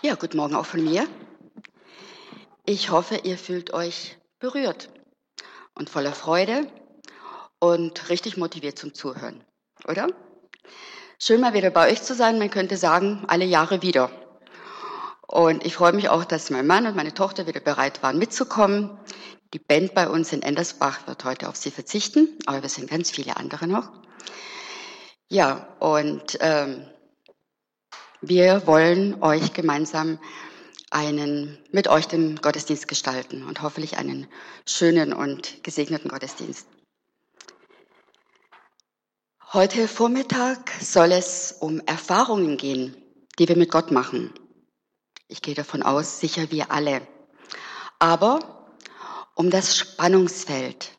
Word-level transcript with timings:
Ja, 0.00 0.14
guten 0.14 0.36
Morgen 0.36 0.54
auch 0.54 0.64
von 0.64 0.84
mir. 0.84 1.08
Ich 2.64 2.90
hoffe, 2.90 3.16
ihr 3.24 3.36
fühlt 3.36 3.72
euch 3.72 4.16
berührt 4.38 4.90
und 5.74 5.90
voller 5.90 6.12
Freude 6.12 6.68
und 7.58 8.08
richtig 8.08 8.36
motiviert 8.36 8.78
zum 8.78 8.94
Zuhören, 8.94 9.42
oder? 9.88 10.06
Schön 11.18 11.40
mal 11.40 11.52
wieder 11.52 11.70
bei 11.70 11.90
euch 11.90 12.00
zu 12.00 12.14
sein. 12.14 12.38
Man 12.38 12.48
könnte 12.48 12.76
sagen, 12.76 13.24
alle 13.26 13.44
Jahre 13.44 13.82
wieder. 13.82 14.08
Und 15.26 15.66
ich 15.66 15.74
freue 15.74 15.92
mich 15.92 16.08
auch, 16.10 16.24
dass 16.24 16.50
mein 16.50 16.68
Mann 16.68 16.86
und 16.86 16.94
meine 16.94 17.12
Tochter 17.12 17.48
wieder 17.48 17.58
bereit 17.58 18.00
waren, 18.00 18.18
mitzukommen. 18.18 18.96
Die 19.52 19.58
Band 19.58 19.94
bei 19.94 20.08
uns 20.08 20.32
in 20.32 20.42
Endersbach 20.42 21.08
wird 21.08 21.24
heute 21.24 21.48
auf 21.48 21.56
sie 21.56 21.72
verzichten, 21.72 22.38
aber 22.46 22.62
wir 22.62 22.68
sind 22.68 22.88
ganz 22.88 23.10
viele 23.10 23.36
andere 23.36 23.66
noch. 23.66 23.90
Ja, 25.26 25.74
und 25.80 26.38
ähm, 26.40 26.86
wir 28.20 28.66
wollen 28.66 29.22
euch 29.22 29.52
gemeinsam 29.52 30.18
einen, 30.90 31.58
mit 31.70 31.88
euch 31.88 32.06
den 32.06 32.36
Gottesdienst 32.36 32.88
gestalten 32.88 33.44
und 33.44 33.62
hoffentlich 33.62 33.96
einen 33.98 34.26
schönen 34.66 35.12
und 35.12 35.62
gesegneten 35.62 36.10
Gottesdienst. 36.10 36.66
Heute 39.52 39.88
Vormittag 39.88 40.70
soll 40.80 41.12
es 41.12 41.52
um 41.60 41.80
Erfahrungen 41.80 42.56
gehen, 42.58 42.96
die 43.38 43.48
wir 43.48 43.56
mit 43.56 43.70
Gott 43.70 43.90
machen. 43.90 44.32
Ich 45.26 45.42
gehe 45.42 45.54
davon 45.54 45.82
aus, 45.82 46.20
sicher 46.20 46.50
wir 46.50 46.70
alle. 46.70 47.00
Aber 47.98 48.66
um 49.34 49.50
das 49.50 49.76
Spannungsfeld, 49.76 50.98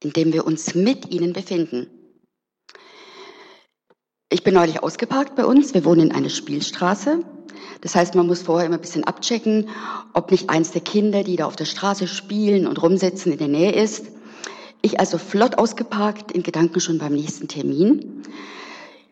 in 0.00 0.12
dem 0.12 0.32
wir 0.32 0.46
uns 0.46 0.74
mit 0.74 1.10
ihnen 1.12 1.32
befinden. 1.32 1.90
Ich 4.32 4.44
bin 4.44 4.54
neulich 4.54 4.82
ausgeparkt 4.82 5.34
bei 5.34 5.44
uns. 5.44 5.74
Wir 5.74 5.84
wohnen 5.84 6.08
in 6.08 6.12
einer 6.12 6.30
Spielstraße. 6.30 7.22
Das 7.82 7.94
heißt, 7.94 8.14
man 8.14 8.26
muss 8.26 8.40
vorher 8.40 8.66
immer 8.66 8.78
ein 8.78 8.80
bisschen 8.80 9.04
abchecken, 9.04 9.68
ob 10.14 10.30
nicht 10.30 10.48
eins 10.48 10.70
der 10.70 10.80
Kinder, 10.80 11.22
die 11.22 11.36
da 11.36 11.44
auf 11.44 11.54
der 11.54 11.66
Straße 11.66 12.08
spielen 12.08 12.66
und 12.66 12.80
rumsitzen, 12.80 13.30
in 13.32 13.36
der 13.36 13.48
Nähe 13.48 13.72
ist. 13.72 14.06
Ich 14.80 14.98
also 14.98 15.18
flott 15.18 15.58
ausgeparkt, 15.58 16.32
in 16.32 16.42
Gedanken 16.42 16.80
schon 16.80 16.96
beim 16.96 17.12
nächsten 17.12 17.46
Termin. 17.46 18.22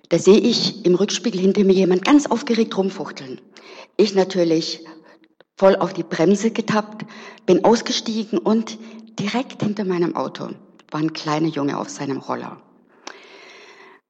Da 0.08 0.18
sehe 0.18 0.38
ich 0.38 0.86
im 0.86 0.94
Rückspiegel 0.94 1.38
hinter 1.38 1.64
mir 1.64 1.74
jemand 1.74 2.02
ganz 2.02 2.24
aufgeregt 2.24 2.74
rumfuchteln. 2.78 3.42
Ich 3.98 4.14
natürlich 4.14 4.86
voll 5.58 5.76
auf 5.76 5.92
die 5.92 6.02
Bremse 6.02 6.50
getappt, 6.50 7.04
bin 7.44 7.62
ausgestiegen 7.62 8.38
und 8.38 8.78
direkt 9.18 9.62
hinter 9.62 9.84
meinem 9.84 10.16
Auto 10.16 10.48
war 10.90 11.00
ein 11.00 11.12
kleiner 11.12 11.48
Junge 11.48 11.76
auf 11.76 11.90
seinem 11.90 12.16
Roller. 12.16 12.62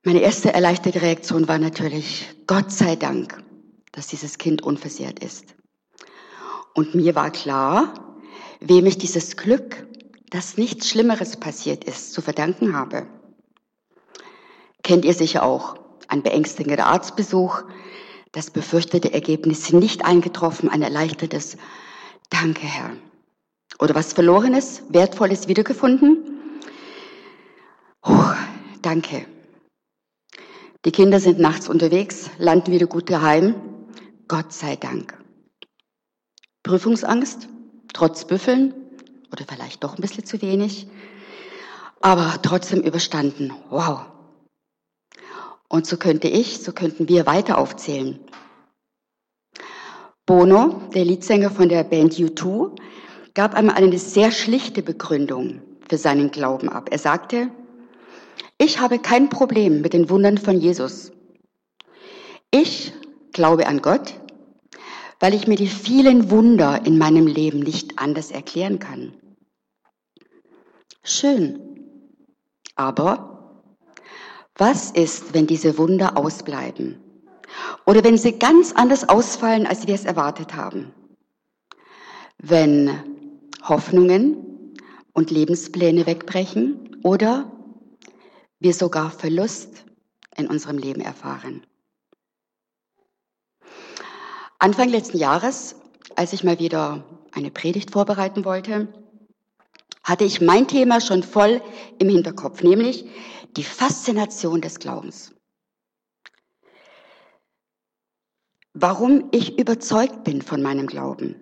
Meine 0.02 0.20
erste 0.20 0.54
erleichterte 0.54 1.02
Reaktion 1.02 1.46
war 1.46 1.58
natürlich, 1.58 2.26
Gott 2.46 2.72
sei 2.72 2.96
Dank, 2.96 3.44
dass 3.92 4.06
dieses 4.06 4.38
Kind 4.38 4.62
unversehrt 4.62 5.22
ist. 5.22 5.54
Und 6.74 6.94
mir 6.94 7.14
war 7.14 7.30
klar, 7.30 8.16
wem 8.60 8.86
ich 8.86 8.96
dieses 8.96 9.36
Glück, 9.36 9.86
dass 10.30 10.56
nichts 10.56 10.88
Schlimmeres 10.88 11.36
passiert 11.36 11.84
ist, 11.84 12.14
zu 12.14 12.22
verdanken 12.22 12.74
habe. 12.74 13.06
Kennt 14.82 15.04
ihr 15.04 15.12
sicher 15.12 15.42
auch. 15.42 15.76
Ein 16.08 16.22
beängstigender 16.22 16.86
Arztbesuch, 16.86 17.62
das 18.32 18.50
befürchtete 18.50 19.12
Ergebnis 19.12 19.70
nicht 19.70 20.06
eingetroffen, 20.06 20.70
ein 20.70 20.80
erleichtertes 20.80 21.58
Danke, 22.30 22.66
Herr. 22.66 22.96
Oder 23.80 23.94
was 23.94 24.14
Verlorenes, 24.14 24.82
Wertvolles 24.88 25.46
wiedergefunden? 25.46 26.40
Oh, 28.02 28.32
danke. 28.80 29.26
Die 30.86 30.92
Kinder 30.92 31.20
sind 31.20 31.38
nachts 31.38 31.68
unterwegs, 31.68 32.30
landen 32.38 32.72
wieder 32.72 32.86
gut 32.86 33.10
daheim. 33.10 33.54
Gott 34.28 34.52
sei 34.52 34.76
Dank. 34.76 35.18
Prüfungsangst, 36.62 37.48
trotz 37.92 38.24
Büffeln 38.24 38.74
oder 39.30 39.44
vielleicht 39.46 39.84
doch 39.84 39.96
ein 39.96 40.00
bisschen 40.00 40.24
zu 40.24 40.40
wenig, 40.40 40.88
aber 42.00 42.40
trotzdem 42.42 42.80
überstanden. 42.80 43.52
Wow. 43.69 44.06
Und 45.69 45.86
so 45.86 45.98
könnte 45.98 46.28
ich, 46.28 46.62
so 46.62 46.72
könnten 46.72 47.08
wir 47.08 47.26
weiter 47.26 47.58
aufzählen. 47.58 48.19
Bono, 50.24 50.80
der 50.94 51.04
Leadsänger 51.04 51.50
von 51.50 51.69
der 51.69 51.84
Band 51.84 52.14
U2, 52.14 52.74
gab 53.34 53.54
einmal 53.54 53.76
eine 53.76 53.98
sehr 53.98 54.30
schlichte 54.32 54.82
Begründung 54.82 55.60
für 55.88 55.98
seinen 55.98 56.30
Glauben 56.30 56.69
ab. 56.69 56.88
Er 56.90 56.98
sagte, 56.98 57.50
ich 58.60 58.78
habe 58.78 58.98
kein 58.98 59.31
Problem 59.31 59.81
mit 59.81 59.94
den 59.94 60.10
Wundern 60.10 60.37
von 60.37 60.60
Jesus. 60.60 61.12
Ich 62.50 62.93
glaube 63.32 63.66
an 63.66 63.81
Gott, 63.81 64.21
weil 65.19 65.32
ich 65.32 65.47
mir 65.47 65.56
die 65.56 65.66
vielen 65.66 66.31
Wunder 66.31 66.84
in 66.84 66.99
meinem 66.99 67.26
Leben 67.26 67.60
nicht 67.60 67.99
anders 67.99 68.31
erklären 68.31 68.78
kann. 68.78 69.15
Schön. 71.03 71.59
Aber 72.76 73.62
was 74.56 74.91
ist, 74.91 75.32
wenn 75.32 75.47
diese 75.47 75.78
Wunder 75.78 76.19
ausbleiben? 76.19 77.00
Oder 77.87 78.04
wenn 78.04 78.19
sie 78.19 78.38
ganz 78.38 78.72
anders 78.72 79.09
ausfallen, 79.09 79.66
als 79.66 79.87
wir 79.87 79.94
es 79.94 80.04
erwartet 80.04 80.54
haben? 80.54 80.93
Wenn 82.37 82.91
Hoffnungen 83.62 84.75
und 85.15 85.31
Lebenspläne 85.31 86.04
wegbrechen 86.06 87.00
oder 87.03 87.50
wir 88.60 88.75
sogar 88.75 89.10
Verlust 89.10 89.84
in 90.37 90.47
unserem 90.47 90.78
Leben 90.78 91.00
erfahren. 91.00 91.66
Anfang 94.59 94.91
letzten 94.91 95.16
Jahres, 95.16 95.76
als 96.15 96.34
ich 96.34 96.44
mal 96.44 96.59
wieder 96.59 97.03
eine 97.32 97.50
Predigt 97.50 97.91
vorbereiten 97.91 98.44
wollte, 98.44 98.88
hatte 100.04 100.25
ich 100.25 100.41
mein 100.41 100.69
Thema 100.69 101.00
schon 101.00 101.22
voll 101.22 101.62
im 101.99 102.10
Hinterkopf, 102.10 102.62
nämlich 102.62 103.06
die 103.56 103.65
Faszination 103.65 104.60
des 104.60 104.78
Glaubens. 104.78 105.32
Warum 108.75 109.28
ich 109.32 109.59
überzeugt 109.59 110.25
bin 110.25 110.43
von 110.43 110.62
meinem 110.62 110.87
Glauben. 110.87 111.37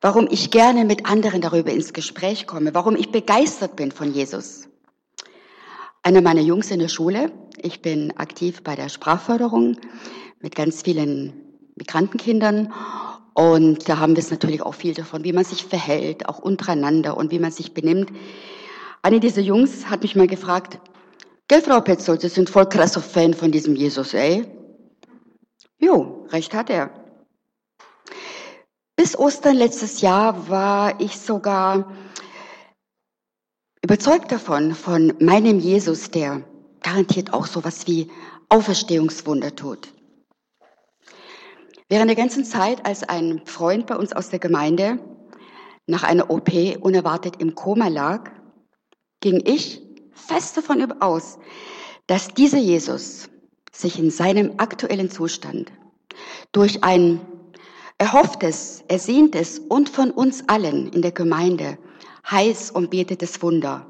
Warum 0.00 0.28
ich 0.30 0.50
gerne 0.50 0.84
mit 0.84 1.06
anderen 1.06 1.40
darüber 1.40 1.70
ins 1.70 1.92
Gespräch 1.92 2.46
komme. 2.46 2.74
Warum 2.74 2.96
ich 2.96 3.10
begeistert 3.10 3.76
bin 3.76 3.90
von 3.90 4.12
Jesus 4.12 4.68
einer 6.06 6.22
meiner 6.22 6.40
Jungs 6.40 6.70
in 6.70 6.78
der 6.78 6.86
Schule. 6.86 7.32
Ich 7.60 7.82
bin 7.82 8.16
aktiv 8.16 8.62
bei 8.62 8.76
der 8.76 8.88
Sprachförderung 8.88 9.76
mit 10.40 10.54
ganz 10.54 10.82
vielen 10.82 11.32
Migrantenkindern. 11.74 12.72
Und 13.34 13.88
da 13.88 13.98
haben 13.98 14.14
wir 14.14 14.22
es 14.22 14.30
natürlich 14.30 14.62
auch 14.62 14.74
viel 14.74 14.94
davon, 14.94 15.24
wie 15.24 15.32
man 15.32 15.42
sich 15.42 15.64
verhält, 15.64 16.28
auch 16.28 16.38
untereinander 16.38 17.16
und 17.16 17.32
wie 17.32 17.40
man 17.40 17.50
sich 17.50 17.74
benimmt. 17.74 18.12
Eine 19.02 19.18
dieser 19.18 19.40
Jungs 19.42 19.90
hat 19.90 20.02
mich 20.02 20.14
mal 20.14 20.28
gefragt, 20.28 20.78
Gell, 21.48 21.60
Frau 21.60 21.80
Petzold, 21.80 22.20
Sie 22.20 22.28
sind 22.28 22.50
voll 22.50 22.68
krasser 22.68 23.00
Fan 23.02 23.34
von 23.34 23.50
diesem 23.50 23.74
Jesus, 23.74 24.14
ey? 24.14 24.44
Jo, 25.80 26.28
recht 26.30 26.54
hat 26.54 26.70
er. 26.70 26.90
Bis 28.94 29.18
Ostern 29.18 29.56
letztes 29.56 30.02
Jahr 30.02 30.48
war 30.48 31.00
ich 31.00 31.18
sogar 31.18 31.90
überzeugt 33.86 34.32
davon, 34.32 34.74
von 34.74 35.14
meinem 35.20 35.60
Jesus, 35.60 36.10
der 36.10 36.42
garantiert 36.82 37.32
auch 37.32 37.46
sowas 37.46 37.86
wie 37.86 38.10
Auferstehungswunder 38.48 39.54
tut. 39.54 39.92
Während 41.88 42.08
der 42.08 42.16
ganzen 42.16 42.44
Zeit, 42.44 42.84
als 42.84 43.04
ein 43.04 43.42
Freund 43.44 43.86
bei 43.86 43.94
uns 43.94 44.12
aus 44.12 44.28
der 44.28 44.40
Gemeinde 44.40 44.98
nach 45.86 46.02
einer 46.02 46.30
OP 46.30 46.50
unerwartet 46.80 47.36
im 47.40 47.54
Koma 47.54 47.86
lag, 47.86 48.32
ging 49.20 49.40
ich 49.44 49.80
fest 50.10 50.56
davon 50.56 51.00
aus, 51.00 51.38
dass 52.08 52.34
dieser 52.34 52.58
Jesus 52.58 53.28
sich 53.70 54.00
in 54.00 54.10
seinem 54.10 54.54
aktuellen 54.56 55.12
Zustand 55.12 55.70
durch 56.50 56.82
ein 56.82 57.20
erhofftes, 57.98 58.82
ersehntes 58.88 59.60
und 59.60 59.88
von 59.88 60.10
uns 60.10 60.48
allen 60.48 60.88
in 60.88 61.02
der 61.02 61.12
Gemeinde 61.12 61.78
heiß 62.30 62.70
und 62.70 62.90
betetes 62.90 63.40
Wunder 63.42 63.86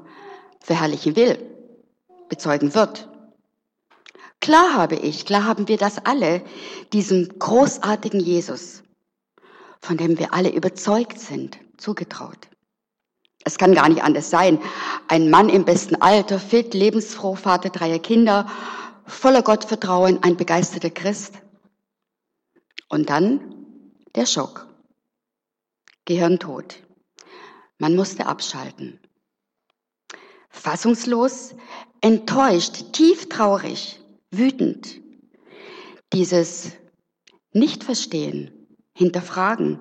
verherrlichen 0.59 1.15
will, 1.15 1.39
bezeugen 2.29 2.73
wird. 2.75 3.09
Klar 4.39 4.73
habe 4.73 4.95
ich, 4.95 5.25
klar 5.25 5.45
haben 5.45 5.67
wir 5.67 5.77
das 5.77 5.97
alle, 6.05 6.43
diesem 6.93 7.39
großartigen 7.39 8.19
Jesus, 8.19 8.83
von 9.81 9.97
dem 9.97 10.19
wir 10.19 10.33
alle 10.33 10.51
überzeugt 10.51 11.19
sind, 11.19 11.57
zugetraut. 11.77 12.47
Es 13.43 13.57
kann 13.57 13.73
gar 13.73 13.87
nicht 13.87 14.03
anders 14.03 14.29
sein. 14.29 14.59
Ein 15.07 15.29
Mann 15.29 15.47
im 15.49 15.63
besten 15.63 15.95
Alter, 16.01 16.39
fit, 16.39 16.73
lebensfroh, 16.73 17.35
Vater 17.35 17.69
dreier 17.69 17.99
Kinder, 17.99 18.49
voller 19.05 19.41
Gottvertrauen, 19.41 20.21
ein 20.21 20.35
begeisterter 20.35 20.89
Christ. 20.89 21.35
Und 22.89 23.09
dann 23.09 23.55
der 24.15 24.25
Schock. 24.25 24.67
Gehirntod. 26.05 26.75
Man 27.79 27.95
musste 27.95 28.25
abschalten. 28.25 28.99
Fassungslos, 30.49 31.55
enttäuscht, 32.01 32.93
tief 32.93 33.29
traurig, 33.29 33.99
wütend. 34.31 34.99
Dieses 36.13 36.71
Nicht-Verstehen, 37.51 38.51
hinterfragen. 38.93 39.79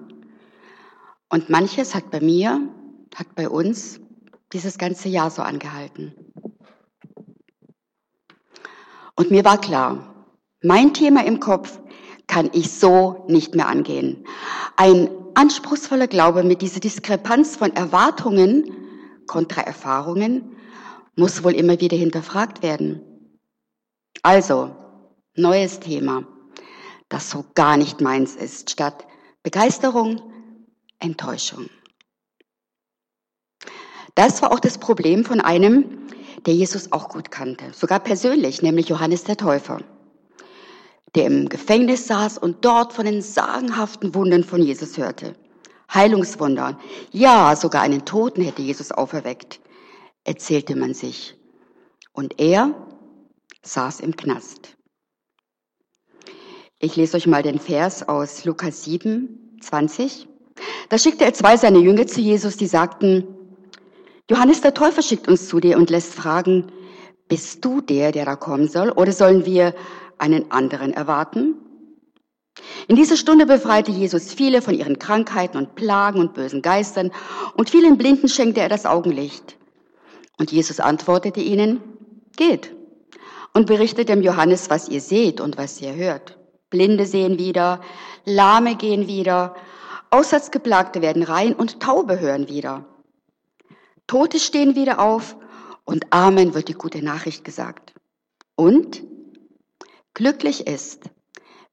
Und 1.28 1.48
manches 1.48 1.94
hat 1.94 2.10
bei 2.10 2.20
mir, 2.20 2.68
hat 3.14 3.34
bei 3.34 3.48
uns 3.48 4.00
dieses 4.52 4.78
ganze 4.78 5.08
Jahr 5.08 5.30
so 5.30 5.42
angehalten. 5.42 6.14
Und 9.16 9.30
mir 9.30 9.44
war 9.44 9.58
klar, 9.58 10.26
mein 10.62 10.92
Thema 10.92 11.24
im 11.24 11.40
Kopf 11.40 11.80
kann 12.26 12.50
ich 12.52 12.70
so 12.70 13.24
nicht 13.28 13.54
mehr 13.54 13.68
angehen. 13.68 14.24
Ein 14.76 15.08
anspruchsvoller 15.34 16.06
Glaube 16.06 16.42
mit 16.42 16.62
dieser 16.62 16.80
Diskrepanz 16.80 17.56
von 17.56 17.74
Erwartungen 17.74 18.74
kontra 19.26 19.62
Erfahrungen 19.62 20.56
muss 21.14 21.44
wohl 21.44 21.54
immer 21.54 21.80
wieder 21.80 21.96
hinterfragt 21.96 22.62
werden. 22.62 23.00
Also, 24.22 24.74
neues 25.34 25.80
Thema, 25.80 26.26
das 27.08 27.30
so 27.30 27.44
gar 27.54 27.76
nicht 27.76 28.00
meins 28.00 28.34
ist, 28.34 28.70
statt 28.70 29.06
Begeisterung, 29.42 30.20
Enttäuschung. 30.98 31.68
Das 34.14 34.40
war 34.42 34.52
auch 34.52 34.60
das 34.60 34.78
Problem 34.78 35.24
von 35.24 35.40
einem, 35.40 36.08
der 36.46 36.54
Jesus 36.54 36.92
auch 36.92 37.08
gut 37.08 37.30
kannte, 37.30 37.72
sogar 37.72 38.00
persönlich, 38.00 38.62
nämlich 38.62 38.88
Johannes 38.88 39.24
der 39.24 39.36
Täufer, 39.36 39.80
der 41.14 41.26
im 41.26 41.48
Gefängnis 41.48 42.06
saß 42.06 42.38
und 42.38 42.64
dort 42.64 42.92
von 42.92 43.06
den 43.06 43.22
sagenhaften 43.22 44.14
Wundern 44.14 44.44
von 44.44 44.62
Jesus 44.62 44.98
hörte. 44.98 45.34
Heilungswunder, 45.92 46.78
ja, 47.12 47.54
sogar 47.56 47.82
einen 47.82 48.04
Toten 48.04 48.42
hätte 48.42 48.62
Jesus 48.62 48.90
auferweckt, 48.90 49.60
erzählte 50.24 50.76
man 50.76 50.94
sich. 50.94 51.36
Und 52.12 52.40
er 52.40 52.74
saß 53.62 54.00
im 54.00 54.16
Knast. 54.16 54.76
Ich 56.78 56.96
lese 56.96 57.16
euch 57.16 57.26
mal 57.26 57.42
den 57.42 57.58
Vers 57.58 58.06
aus 58.06 58.44
Lukas 58.44 58.84
7, 58.84 59.58
20. 59.62 60.28
Da 60.88 60.98
schickte 60.98 61.24
er 61.24 61.34
zwei 61.34 61.56
seiner 61.56 61.78
Jünger 61.78 62.06
zu 62.06 62.20
Jesus, 62.20 62.56
die 62.56 62.66
sagten, 62.66 63.26
Johannes 64.28 64.60
der 64.60 64.74
Täufer 64.74 65.02
schickt 65.02 65.28
uns 65.28 65.48
zu 65.48 65.60
dir 65.60 65.76
und 65.76 65.88
lässt 65.90 66.12
fragen, 66.12 66.72
bist 67.28 67.64
du 67.64 67.80
der, 67.80 68.12
der 68.12 68.24
da 68.24 68.36
kommen 68.36 68.68
soll, 68.68 68.90
oder 68.90 69.12
sollen 69.12 69.46
wir 69.46 69.74
einen 70.18 70.50
anderen 70.50 70.92
erwarten? 70.92 71.56
In 72.88 72.96
dieser 72.96 73.16
Stunde 73.16 73.46
befreite 73.46 73.90
Jesus 73.90 74.32
viele 74.32 74.62
von 74.62 74.74
ihren 74.74 74.98
Krankheiten 74.98 75.58
und 75.58 75.74
Plagen 75.74 76.20
und 76.20 76.34
bösen 76.34 76.62
Geistern 76.62 77.12
und 77.54 77.70
vielen 77.70 77.98
Blinden 77.98 78.28
schenkte 78.28 78.60
er 78.60 78.68
das 78.68 78.86
Augenlicht. 78.86 79.56
Und 80.38 80.52
Jesus 80.52 80.80
antwortete 80.80 81.40
ihnen, 81.40 81.80
geht 82.36 82.74
und 83.54 83.66
berichtet 83.66 84.08
dem 84.08 84.22
Johannes, 84.22 84.70
was 84.70 84.88
ihr 84.88 85.00
seht 85.00 85.40
und 85.40 85.56
was 85.56 85.80
ihr 85.80 85.94
hört. 85.94 86.38
Blinde 86.70 87.06
sehen 87.06 87.38
wieder, 87.38 87.80
Lahme 88.24 88.76
gehen 88.76 89.06
wieder, 89.06 89.54
Aussatzgeplagte 90.10 91.02
werden 91.02 91.22
rein 91.22 91.54
und 91.54 91.80
Taube 91.80 92.20
hören 92.20 92.48
wieder. 92.48 92.84
Tote 94.06 94.38
stehen 94.38 94.74
wieder 94.74 95.00
auf 95.00 95.36
und 95.84 96.12
Amen 96.12 96.54
wird 96.54 96.68
die 96.68 96.74
gute 96.74 97.02
Nachricht 97.02 97.44
gesagt. 97.44 97.94
Und 98.54 99.02
glücklich 100.16 100.66
ist, 100.66 101.10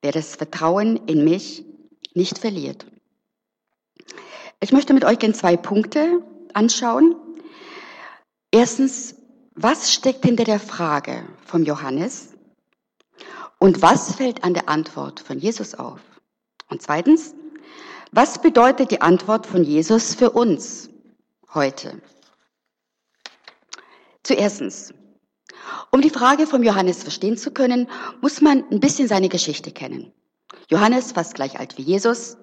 wer 0.02 0.12
das 0.12 0.36
Vertrauen 0.36 0.98
in 1.08 1.24
mich 1.24 1.66
nicht 2.14 2.38
verliert. 2.38 2.86
Ich 4.60 4.74
möchte 4.74 4.94
mit 4.94 5.06
euch 5.06 5.18
gerne 5.18 5.34
zwei 5.34 5.56
Punkte 5.56 6.22
anschauen. 6.54 7.16
Erstens, 8.52 9.16
was 9.56 9.94
steckt 9.94 10.26
hinter 10.26 10.44
der 10.44 10.60
Frage 10.60 11.26
vom 11.46 11.64
Johannes? 11.64 12.34
Und 13.60 13.82
was 13.82 14.16
fällt 14.16 14.44
an 14.44 14.54
der 14.54 14.68
Antwort 14.68 15.22
von 15.22 15.40
Jesus 15.40 15.74
auf? 15.74 16.02
Und 16.70 16.82
zweitens, 16.82 17.34
was 18.12 18.42
bedeutet 18.42 18.92
die 18.92 19.02
Antwort 19.02 19.48
von 19.48 19.64
Jesus 19.64 20.16
für 20.16 20.32
uns 20.32 20.90
heute? 21.54 22.02
Zuerstens, 24.22 24.94
um 25.92 26.02
die 26.02 26.10
Frage 26.10 26.48
vom 26.48 26.64
Johannes 26.64 27.04
verstehen 27.04 27.38
zu 27.38 27.52
können, 27.52 27.90
muss 28.22 28.42
man 28.42 28.64
ein 28.72 28.80
bisschen 28.80 29.08
seine 29.08 29.30
Geschichte 29.30 29.72
kennen. 29.72 30.12
Johannes, 30.70 31.12
fast 31.12 31.36
gleich 31.36 31.60
alt 31.60 31.78
wie 31.78 31.84
Jesus, 31.84 32.38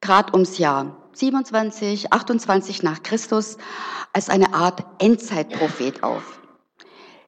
trat 0.00 0.32
ums 0.32 0.58
Jahr 0.58 1.08
27, 1.14 2.12
28 2.12 2.82
nach 2.82 3.02
Christus 3.02 3.56
als 4.12 4.28
eine 4.28 4.54
Art 4.54 4.84
Endzeitprophet 4.98 6.02
auf, 6.02 6.40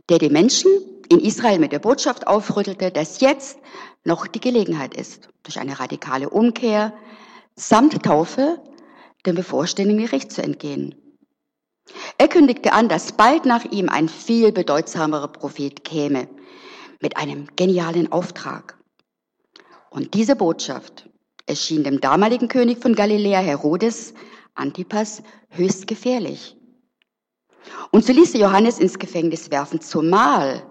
der 0.08 0.19
die 0.19 0.31
Menschen 0.31 0.70
in 1.08 1.20
Israel 1.20 1.58
mit 1.58 1.73
der 1.73 1.79
Botschaft 1.79 2.26
aufrüttelte, 2.26 2.91
dass 2.91 3.20
jetzt 3.20 3.58
noch 4.05 4.26
die 4.26 4.41
Gelegenheit 4.41 4.94
ist, 4.94 5.29
durch 5.43 5.58
eine 5.58 5.81
radikale 5.81 6.29
Umkehr 6.29 6.93
samt 7.56 8.02
Taufe 8.02 8.62
dem 9.26 9.34
bevorstehenden 9.34 9.99
Gericht 9.99 10.31
zu 10.31 10.43
entgehen. 10.43 10.94
Er 12.19 12.29
kündigte 12.29 12.73
an, 12.73 12.88
dass 12.88 13.12
bald 13.12 13.44
nach 13.44 13.64
ihm 13.64 13.88
ein 13.88 14.08
viel 14.08 14.52
bedeutsamerer 14.52 15.29
Prophet 15.29 15.85
käme, 15.85 16.29
mit 17.00 17.17
einem 17.17 17.46
genialen 17.56 18.11
Auftrag. 18.12 18.79
Und 19.90 20.14
diese 20.14 20.37
Botschaft 20.37 21.08
erschien 21.46 21.85
dem 21.85 22.00
damaligen 22.00 22.49
König 22.49 22.79
von 22.79 22.94
Galiläa 22.94 23.40
Herodes 23.40 24.14
Antipas 24.55 25.23
höchst 25.50 25.87
gefährlich. 25.87 26.56
Und 27.91 28.05
so 28.05 28.12
ließ 28.12 28.34
er 28.34 28.41
Johannes 28.41 28.79
ins 28.79 28.99
Gefängnis 28.99 29.50
werfen, 29.50 29.81
zumal 29.81 30.62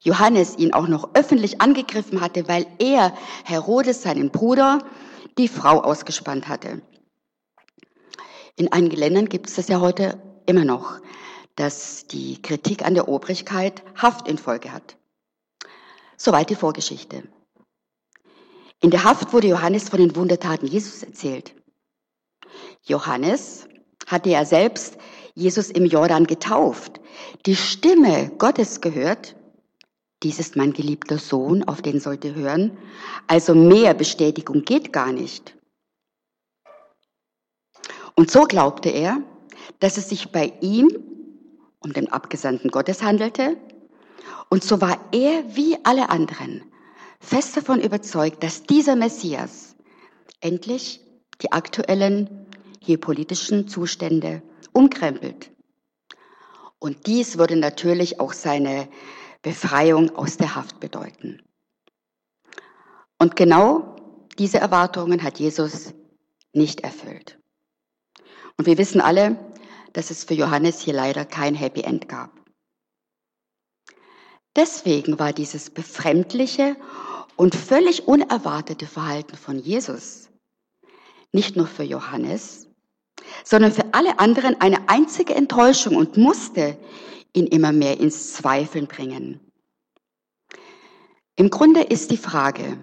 Johannes 0.00 0.56
ihn 0.58 0.72
auch 0.72 0.88
noch 0.88 1.14
öffentlich 1.14 1.60
angegriffen 1.60 2.20
hatte, 2.20 2.48
weil 2.48 2.66
er 2.78 3.16
Herodes, 3.44 4.02
seinen 4.02 4.30
Bruder, 4.30 4.80
die 5.38 5.48
Frau 5.48 5.80
ausgespannt 5.80 6.48
hatte. 6.48 6.82
In 8.56 8.72
einigen 8.72 8.96
Ländern 8.96 9.28
gibt 9.28 9.48
es 9.48 9.56
das 9.56 9.68
ja 9.68 9.80
heute 9.80 10.20
immer 10.46 10.64
noch, 10.64 11.00
dass 11.56 12.06
die 12.06 12.40
Kritik 12.40 12.84
an 12.84 12.94
der 12.94 13.08
Obrigkeit 13.08 13.82
Haft 13.96 14.28
in 14.28 14.38
Folge 14.38 14.72
hat. 14.72 14.96
Soweit 16.16 16.50
die 16.50 16.54
Vorgeschichte. 16.54 17.22
In 18.80 18.90
der 18.90 19.04
Haft 19.04 19.32
wurde 19.32 19.48
Johannes 19.48 19.88
von 19.88 19.98
den 19.98 20.14
Wundertaten 20.16 20.66
Jesus 20.66 21.02
erzählt. 21.02 21.54
Johannes 22.84 23.68
hatte 24.06 24.30
ja 24.30 24.44
selbst 24.44 24.98
Jesus 25.34 25.70
im 25.70 25.86
Jordan 25.86 26.26
getauft, 26.26 27.00
die 27.44 27.56
Stimme 27.56 28.30
Gottes 28.38 28.80
gehört. 28.80 29.36
Dies 30.22 30.38
ist 30.38 30.56
mein 30.56 30.72
geliebter 30.72 31.18
Sohn, 31.18 31.64
auf 31.64 31.82
den 31.82 32.00
sollte 32.00 32.34
hören. 32.34 32.78
Also 33.26 33.54
mehr 33.54 33.92
Bestätigung 33.94 34.62
geht 34.62 34.92
gar 34.92 35.12
nicht. 35.12 35.56
Und 38.14 38.30
so 38.30 38.44
glaubte 38.44 38.88
er, 38.88 39.22
dass 39.80 39.98
es 39.98 40.08
sich 40.08 40.30
bei 40.32 40.52
ihm 40.60 40.88
um 41.80 41.92
den 41.92 42.10
Abgesandten 42.12 42.70
Gottes 42.70 43.02
handelte. 43.02 43.56
Und 44.48 44.64
so 44.64 44.80
war 44.80 44.98
er 45.12 45.56
wie 45.56 45.76
alle 45.84 46.10
anderen 46.10 46.64
fest 47.20 47.56
davon 47.56 47.80
überzeugt, 47.80 48.42
dass 48.42 48.62
dieser 48.62 48.96
Messias 48.96 49.74
endlich 50.40 51.00
die 51.42 51.52
aktuellen 51.52 52.46
geopolitischen 52.80 53.68
Zustände 53.68 54.42
umkrempelt. 54.72 55.50
Und 56.78 57.06
dies 57.06 57.38
würde 57.38 57.56
natürlich 57.56 58.20
auch 58.20 58.32
seine 58.32 58.88
Befreiung 59.42 60.14
aus 60.14 60.36
der 60.36 60.54
Haft 60.54 60.78
bedeuten. 60.80 61.42
Und 63.18 63.34
genau 63.34 63.96
diese 64.38 64.58
Erwartungen 64.58 65.22
hat 65.22 65.38
Jesus 65.38 65.94
nicht 66.52 66.80
erfüllt. 66.80 67.38
Und 68.58 68.66
wir 68.66 68.78
wissen 68.78 69.00
alle, 69.00 69.36
dass 69.96 70.10
es 70.10 70.24
für 70.24 70.34
Johannes 70.34 70.82
hier 70.82 70.92
leider 70.92 71.24
kein 71.24 71.54
Happy 71.54 71.80
End 71.80 72.06
gab. 72.06 72.30
Deswegen 74.54 75.18
war 75.18 75.32
dieses 75.32 75.70
befremdliche 75.70 76.76
und 77.36 77.54
völlig 77.54 78.06
unerwartete 78.06 78.86
Verhalten 78.86 79.38
von 79.38 79.58
Jesus 79.58 80.28
nicht 81.32 81.56
nur 81.56 81.66
für 81.66 81.82
Johannes, 81.82 82.68
sondern 83.42 83.72
für 83.72 83.86
alle 83.92 84.18
anderen 84.18 84.60
eine 84.60 84.86
einzige 84.90 85.34
Enttäuschung 85.34 85.96
und 85.96 86.18
musste 86.18 86.76
ihn 87.32 87.46
immer 87.46 87.72
mehr 87.72 87.98
ins 87.98 88.34
Zweifeln 88.34 88.88
bringen. 88.88 89.40
Im 91.36 91.48
Grunde 91.48 91.80
ist 91.80 92.10
die 92.10 92.18
Frage, 92.18 92.78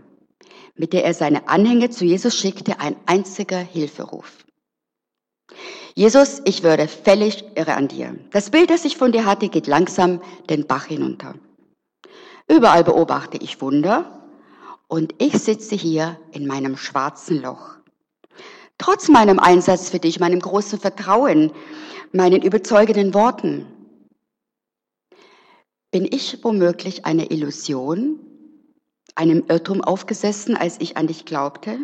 mit 0.75 0.93
der 0.93 1.03
er 1.05 1.13
seine 1.13 1.47
Anhänger 1.47 1.91
zu 1.91 2.05
Jesus 2.05 2.35
schickte, 2.35 2.79
ein 2.79 2.95
einziger 3.05 3.59
Hilferuf. 3.59 4.43
Jesus, 5.95 6.41
ich 6.45 6.63
würde 6.63 6.87
völlig 6.87 7.45
irre 7.55 7.75
an 7.75 7.87
dir. 7.87 8.15
Das 8.31 8.49
Bild, 8.49 8.69
das 8.69 8.85
ich 8.85 8.97
von 8.97 9.11
dir 9.11 9.25
hatte, 9.25 9.49
geht 9.49 9.67
langsam 9.67 10.21
den 10.49 10.65
Bach 10.67 10.85
hinunter. 10.85 11.35
Überall 12.47 12.83
beobachte 12.83 13.37
ich 13.37 13.61
Wunder 13.61 14.27
und 14.87 15.15
ich 15.17 15.33
sitze 15.37 15.75
hier 15.75 16.19
in 16.31 16.47
meinem 16.47 16.77
schwarzen 16.77 17.41
Loch. 17.41 17.77
Trotz 18.77 19.07
meinem 19.07 19.39
Einsatz 19.39 19.89
für 19.89 19.99
dich, 19.99 20.19
meinem 20.19 20.39
großen 20.39 20.79
Vertrauen, 20.79 21.51
meinen 22.11 22.41
überzeugenden 22.41 23.13
Worten, 23.13 23.65
bin 25.91 26.05
ich 26.09 26.43
womöglich 26.43 27.05
eine 27.05 27.29
Illusion, 27.29 28.19
einem 29.15 29.45
Irrtum 29.47 29.81
aufgesessen, 29.81 30.57
als 30.57 30.81
ich 30.81 30.97
an 30.97 31.05
dich 31.07 31.23
glaubte? 31.23 31.77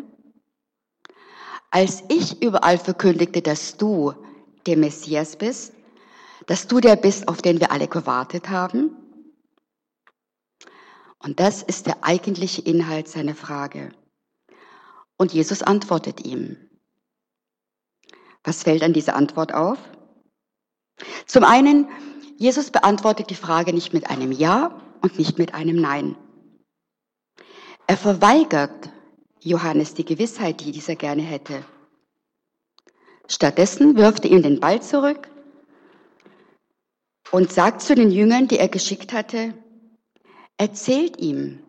Als 1.71 2.03
ich 2.09 2.41
überall 2.41 2.77
verkündigte, 2.77 3.41
dass 3.41 3.77
du 3.77 4.13
der 4.65 4.77
Messias 4.77 5.35
bist, 5.35 5.73
dass 6.47 6.67
du 6.67 6.79
der 6.79 6.95
bist, 6.95 7.27
auf 7.27 7.41
den 7.41 7.59
wir 7.59 7.71
alle 7.71 7.87
gewartet 7.87 8.49
haben? 8.49 8.95
Und 11.19 11.39
das 11.39 11.61
ist 11.61 11.85
der 11.85 12.03
eigentliche 12.03 12.61
Inhalt 12.61 13.07
seiner 13.07 13.35
Frage. 13.35 13.91
Und 15.17 15.33
Jesus 15.33 15.61
antwortet 15.61 16.25
ihm. 16.25 16.57
Was 18.43 18.63
fällt 18.63 18.83
an 18.83 18.93
dieser 18.93 19.15
Antwort 19.15 19.53
auf? 19.53 19.77
Zum 21.25 21.43
einen, 21.43 21.89
Jesus 22.37 22.71
beantwortet 22.71 23.29
die 23.29 23.35
Frage 23.35 23.73
nicht 23.73 23.93
mit 23.93 24.09
einem 24.09 24.31
Ja 24.31 24.81
und 25.01 25.19
nicht 25.19 25.37
mit 25.37 25.53
einem 25.53 25.75
Nein. 25.75 26.15
Er 27.85 27.97
verweigert 27.97 28.89
Johannes 29.41 29.93
die 29.93 30.05
Gewissheit, 30.05 30.61
die 30.61 30.71
dieser 30.71 30.95
gerne 30.95 31.21
hätte. 31.21 31.63
Stattdessen 33.27 33.95
wirft 33.95 34.25
er 34.25 34.31
ihm 34.31 34.41
den 34.41 34.59
Ball 34.59 34.81
zurück 34.81 35.29
und 37.31 37.51
sagt 37.51 37.81
zu 37.81 37.95
den 37.95 38.11
Jüngern, 38.11 38.47
die 38.47 38.57
er 38.57 38.69
geschickt 38.69 39.13
hatte, 39.13 39.53
erzählt 40.57 41.17
ihm, 41.19 41.63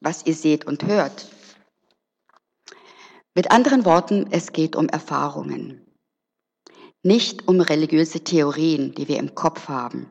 was 0.00 0.26
ihr 0.26 0.34
seht 0.34 0.66
und 0.66 0.84
hört. 0.84 1.28
Mit 3.34 3.50
anderen 3.50 3.84
Worten, 3.84 4.26
es 4.30 4.52
geht 4.52 4.74
um 4.74 4.88
Erfahrungen, 4.88 5.86
nicht 7.02 7.46
um 7.48 7.60
religiöse 7.60 8.20
Theorien, 8.20 8.94
die 8.94 9.08
wir 9.08 9.18
im 9.18 9.34
Kopf 9.34 9.68
haben. 9.68 10.10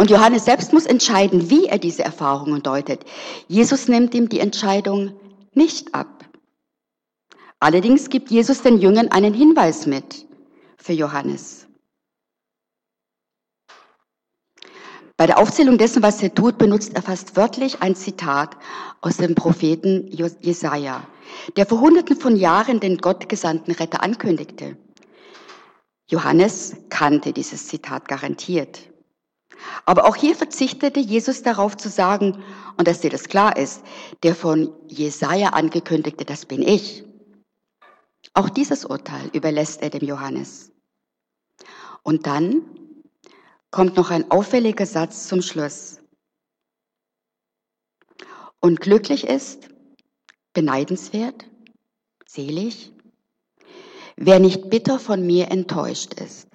Und 0.00 0.08
Johannes 0.08 0.46
selbst 0.46 0.72
muss 0.72 0.86
entscheiden, 0.86 1.50
wie 1.50 1.66
er 1.66 1.76
diese 1.76 2.02
Erfahrungen 2.02 2.62
deutet. 2.62 3.04
Jesus 3.48 3.86
nimmt 3.86 4.14
ihm 4.14 4.30
die 4.30 4.40
Entscheidung 4.40 5.12
nicht 5.52 5.94
ab. 5.94 6.24
Allerdings 7.58 8.08
gibt 8.08 8.30
Jesus 8.30 8.62
den 8.62 8.78
Jüngern 8.78 9.08
einen 9.08 9.34
Hinweis 9.34 9.84
mit 9.84 10.24
für 10.78 10.94
Johannes. 10.94 11.66
Bei 15.18 15.26
der 15.26 15.38
Aufzählung 15.38 15.76
dessen, 15.76 16.02
was 16.02 16.22
er 16.22 16.34
tut, 16.34 16.56
benutzt 16.56 16.94
er 16.94 17.02
fast 17.02 17.36
wörtlich 17.36 17.82
ein 17.82 17.94
Zitat 17.94 18.56
aus 19.02 19.18
dem 19.18 19.34
Propheten 19.34 20.08
Jesaja, 20.40 21.06
der 21.56 21.66
vor 21.66 21.82
hunderten 21.82 22.16
von 22.16 22.36
Jahren 22.36 22.80
den 22.80 22.96
gottgesandten 22.96 23.74
Retter 23.74 24.02
ankündigte. 24.02 24.78
Johannes 26.08 26.74
kannte 26.88 27.34
dieses 27.34 27.68
Zitat 27.68 28.08
garantiert. 28.08 28.90
Aber 29.84 30.06
auch 30.06 30.16
hier 30.16 30.34
verzichtete 30.34 31.00
Jesus 31.00 31.42
darauf 31.42 31.76
zu 31.76 31.88
sagen, 31.88 32.42
und 32.76 32.88
dass 32.88 33.00
dir 33.00 33.10
das 33.10 33.28
klar 33.28 33.56
ist, 33.56 33.82
der 34.22 34.34
von 34.34 34.72
Jesaja 34.88 35.50
angekündigte, 35.50 36.24
das 36.24 36.46
bin 36.46 36.62
ich. 36.62 37.04
Auch 38.32 38.48
dieses 38.48 38.84
Urteil 38.84 39.28
überlässt 39.32 39.82
er 39.82 39.90
dem 39.90 40.06
Johannes. 40.06 40.72
Und 42.02 42.26
dann 42.26 42.62
kommt 43.70 43.96
noch 43.96 44.10
ein 44.10 44.30
auffälliger 44.30 44.86
Satz 44.86 45.28
zum 45.28 45.42
Schluss. 45.42 46.00
Und 48.60 48.80
glücklich 48.80 49.24
ist, 49.24 49.68
beneidenswert, 50.52 51.46
selig, 52.26 52.92
wer 54.16 54.38
nicht 54.38 54.68
bitter 54.70 54.98
von 54.98 55.26
mir 55.26 55.50
enttäuscht 55.50 56.14
ist. 56.14 56.49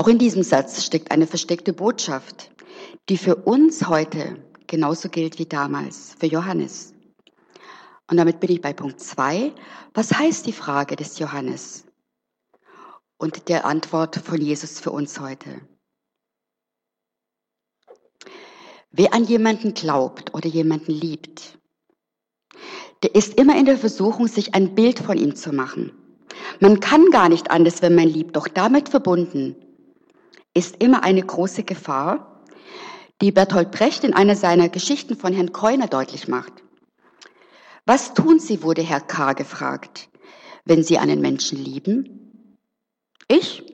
Auch 0.00 0.08
in 0.08 0.16
diesem 0.16 0.42
Satz 0.42 0.82
steckt 0.82 1.10
eine 1.10 1.26
versteckte 1.26 1.74
Botschaft, 1.74 2.50
die 3.10 3.18
für 3.18 3.36
uns 3.36 3.86
heute 3.86 4.42
genauso 4.66 5.10
gilt 5.10 5.38
wie 5.38 5.44
damals 5.44 6.16
für 6.18 6.24
Johannes. 6.24 6.94
Und 8.10 8.16
damit 8.16 8.40
bin 8.40 8.50
ich 8.50 8.62
bei 8.62 8.72
Punkt 8.72 8.98
zwei. 8.98 9.52
Was 9.92 10.10
heißt 10.14 10.46
die 10.46 10.54
Frage 10.54 10.96
des 10.96 11.18
Johannes? 11.18 11.84
und 13.18 13.50
der 13.50 13.66
Antwort 13.66 14.16
von 14.16 14.40
Jesus 14.40 14.80
für 14.80 14.92
uns 14.92 15.20
heute. 15.20 15.60
Wer 18.92 19.12
an 19.12 19.24
jemanden 19.24 19.74
glaubt 19.74 20.32
oder 20.32 20.48
jemanden 20.48 20.92
liebt, 20.92 21.58
der 23.02 23.14
ist 23.14 23.34
immer 23.34 23.58
in 23.58 23.66
der 23.66 23.76
Versuchung, 23.76 24.28
sich 24.28 24.54
ein 24.54 24.74
Bild 24.74 25.00
von 25.00 25.18
ihm 25.18 25.36
zu 25.36 25.52
machen. 25.52 25.92
Man 26.60 26.80
kann 26.80 27.10
gar 27.10 27.28
nicht 27.28 27.50
anders, 27.50 27.82
wenn 27.82 27.94
man 27.94 28.08
liebt, 28.08 28.36
doch 28.36 28.48
damit 28.48 28.88
verbunden 28.88 29.54
ist 30.54 30.82
immer 30.82 31.02
eine 31.04 31.22
große 31.22 31.64
Gefahr, 31.64 32.44
die 33.20 33.32
Bertolt 33.32 33.70
Brecht 33.70 34.04
in 34.04 34.14
einer 34.14 34.34
seiner 34.36 34.68
Geschichten 34.68 35.16
von 35.16 35.32
Herrn 35.32 35.52
Keuner 35.52 35.86
deutlich 35.86 36.28
macht. 36.28 36.52
Was 37.84 38.14
tun 38.14 38.38
Sie, 38.38 38.62
wurde 38.62 38.82
Herr 38.82 39.00
K. 39.00 39.32
gefragt, 39.34 40.08
wenn 40.64 40.82
Sie 40.82 40.98
einen 40.98 41.20
Menschen 41.20 41.58
lieben? 41.58 42.46
Ich 43.28 43.64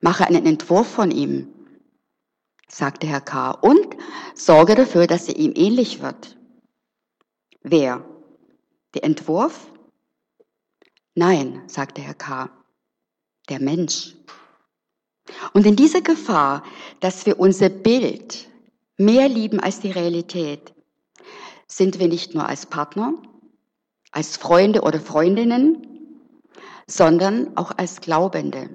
mache 0.00 0.26
einen 0.26 0.46
Entwurf 0.46 0.86
von 0.88 1.10
ihm, 1.10 1.52
sagte 2.68 3.06
Herr 3.06 3.20
K. 3.20 3.50
und 3.50 3.96
sorge 4.34 4.74
dafür, 4.74 5.06
dass 5.06 5.28
er 5.28 5.36
ihm 5.36 5.52
ähnlich 5.54 6.00
wird. 6.00 6.38
Wer? 7.62 8.04
Der 8.94 9.04
Entwurf? 9.04 9.72
Nein, 11.14 11.62
sagte 11.66 12.00
Herr 12.00 12.14
K. 12.14 12.50
Der 13.48 13.60
Mensch. 13.60 14.14
Und 15.52 15.66
in 15.66 15.76
dieser 15.76 16.00
Gefahr, 16.00 16.62
dass 17.00 17.26
wir 17.26 17.38
unser 17.38 17.68
Bild 17.68 18.48
mehr 18.96 19.28
lieben 19.28 19.60
als 19.60 19.80
die 19.80 19.90
Realität, 19.90 20.72
sind 21.66 21.98
wir 21.98 22.08
nicht 22.08 22.34
nur 22.34 22.48
als 22.48 22.66
Partner, 22.66 23.14
als 24.10 24.36
Freunde 24.36 24.82
oder 24.82 25.00
Freundinnen, 25.00 25.86
sondern 26.86 27.56
auch 27.56 27.72
als 27.76 28.00
Glaubende. 28.00 28.70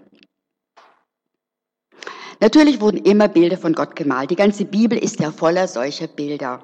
Natürlich 2.39 2.81
wurden 2.81 2.98
immer 2.98 3.27
Bilder 3.27 3.57
von 3.57 3.74
Gott 3.74 3.95
gemalt. 3.95 4.29
Die 4.31 4.36
ganze 4.36 4.65
Bibel 4.65 4.98
ist 4.98 5.19
ja 5.19 5.31
voller 5.31 5.67
solcher 5.67 6.07
Bilder. 6.07 6.63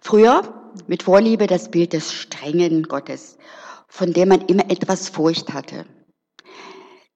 Früher 0.00 0.70
mit 0.86 1.02
Vorliebe 1.02 1.46
das 1.46 1.70
Bild 1.70 1.92
des 1.92 2.12
strengen 2.12 2.84
Gottes, 2.84 3.38
von 3.88 4.12
dem 4.12 4.28
man 4.30 4.40
immer 4.46 4.70
etwas 4.70 5.08
Furcht 5.08 5.52
hatte. 5.52 5.86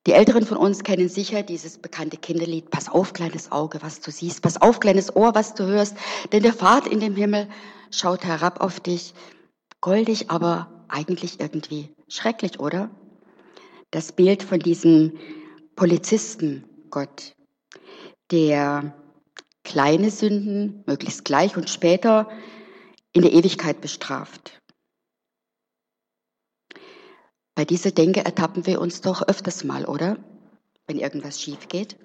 Die 0.07 0.13
Älteren 0.13 0.47
von 0.47 0.57
uns 0.57 0.85
kennen 0.85 1.09
sicher 1.09 1.43
dieses 1.43 1.79
bekannte 1.79 2.17
Kinderlied, 2.17 2.71
Pass 2.71 2.89
auf, 2.89 3.13
kleines 3.13 3.51
Auge, 3.51 3.83
was 3.83 4.01
du 4.01 4.13
siehst, 4.13 4.41
pass 4.41 4.61
auf, 4.61 4.79
kleines 4.79 5.15
Ohr, 5.17 5.35
was 5.35 5.55
du 5.55 5.65
hörst, 5.67 5.97
denn 6.31 6.45
der 6.45 6.53
Vater 6.53 6.93
in 6.93 7.01
dem 7.01 7.17
Himmel 7.17 7.49
schaut 7.91 8.25
herab 8.25 8.61
auf 8.61 8.79
dich, 8.79 9.15
goldig, 9.81 10.31
aber 10.31 10.85
eigentlich 10.87 11.41
irgendwie 11.41 11.93
schrecklich, 12.09 12.61
oder? 12.61 12.89
Das 13.91 14.13
Bild 14.13 14.45
von 14.45 14.61
diesem 14.61 15.19
Polizisten 15.75 16.65
Gott, 16.91 17.35
der 18.31 18.95
kleine 19.65 20.13
Sünden 20.13 20.85
möglichst 20.87 21.25
gleich 21.25 21.57
und 21.57 21.69
später 21.69 22.29
in 23.13 23.23
der 23.23 23.33
Ewigkeit 23.33 23.81
bestraft. 23.81 24.61
Bei 27.57 27.65
dieser 27.65 27.91
Denke 27.91 28.23
ertappen 28.23 28.67
wir 28.67 28.83
uns 28.83 29.01
doch 29.01 29.27
öfters 29.27 29.65
mal, 29.65 29.87
oder? 29.87 30.19
Wenn 30.87 30.99
irgendwas 30.99 31.41
schief 31.41 31.69
geht. 31.69 31.97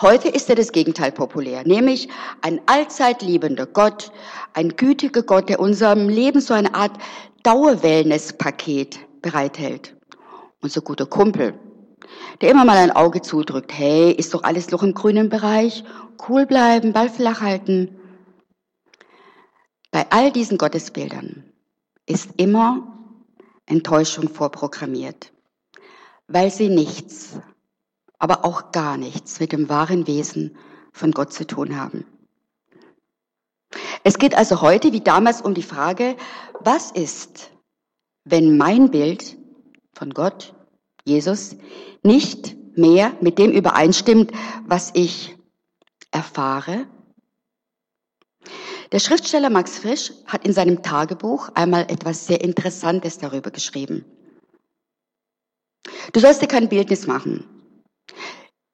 Heute 0.00 0.28
ist 0.28 0.48
ja 0.48 0.54
das 0.54 0.70
Gegenteil 0.70 1.10
populär, 1.10 1.66
nämlich 1.66 2.08
ein 2.40 2.60
allzeit 2.66 3.20
liebender 3.20 3.66
Gott, 3.66 4.12
ein 4.52 4.76
gütiger 4.76 5.22
Gott, 5.22 5.48
der 5.48 5.58
unserem 5.58 6.08
Leben 6.08 6.40
so 6.40 6.54
eine 6.54 6.72
Art 6.74 6.92
Dauerwellness-Paket 7.42 9.00
bereithält. 9.22 9.96
Unser 10.62 10.80
guter 10.80 11.06
Kumpel, 11.06 11.58
der 12.42 12.52
immer 12.52 12.64
mal 12.64 12.76
ein 12.78 12.92
Auge 12.92 13.22
zudrückt, 13.22 13.72
hey, 13.76 14.12
ist 14.12 14.34
doch 14.34 14.44
alles 14.44 14.70
noch 14.70 14.84
im 14.84 14.94
grünen 14.94 15.28
Bereich, 15.28 15.82
cool 16.28 16.46
bleiben, 16.46 16.92
Ball 16.92 17.10
flach 17.10 17.40
halten. 17.40 17.98
Bei 19.90 20.06
all 20.10 20.30
diesen 20.30 20.58
Gottesbildern 20.58 21.42
ist 22.06 22.30
immer 22.36 22.93
Enttäuschung 23.66 24.28
vorprogrammiert, 24.28 25.32
weil 26.28 26.50
sie 26.50 26.68
nichts 26.68 27.38
aber 28.24 28.44
auch 28.46 28.72
gar 28.72 28.96
nichts 28.96 29.38
mit 29.38 29.52
dem 29.52 29.68
wahren 29.68 30.06
Wesen 30.06 30.56
von 30.92 31.12
Gott 31.12 31.34
zu 31.34 31.46
tun 31.46 31.76
haben. 31.76 32.06
Es 34.02 34.16
geht 34.16 34.34
also 34.34 34.62
heute 34.62 34.92
wie 34.92 35.02
damals 35.02 35.42
um 35.42 35.52
die 35.52 35.62
Frage, 35.62 36.16
was 36.60 36.90
ist, 36.90 37.50
wenn 38.24 38.56
mein 38.56 38.90
Bild 38.90 39.36
von 39.92 40.14
Gott, 40.14 40.54
Jesus, 41.04 41.56
nicht 42.02 42.56
mehr 42.78 43.12
mit 43.20 43.38
dem 43.38 43.50
übereinstimmt, 43.50 44.32
was 44.66 44.90
ich 44.94 45.36
erfahre? 46.10 46.86
Der 48.92 48.98
Schriftsteller 48.98 49.50
Max 49.50 49.78
Frisch 49.78 50.12
hat 50.26 50.44
in 50.44 50.52
seinem 50.52 50.82
Tagebuch 50.82 51.48
einmal 51.54 51.82
etwas 51.90 52.26
sehr 52.26 52.40
Interessantes 52.40 53.18
darüber 53.18 53.50
geschrieben. 53.50 54.04
Du 56.12 56.20
sollst 56.20 56.42
dir 56.42 56.48
kein 56.48 56.68
Bildnis 56.68 57.06
machen. 57.06 57.44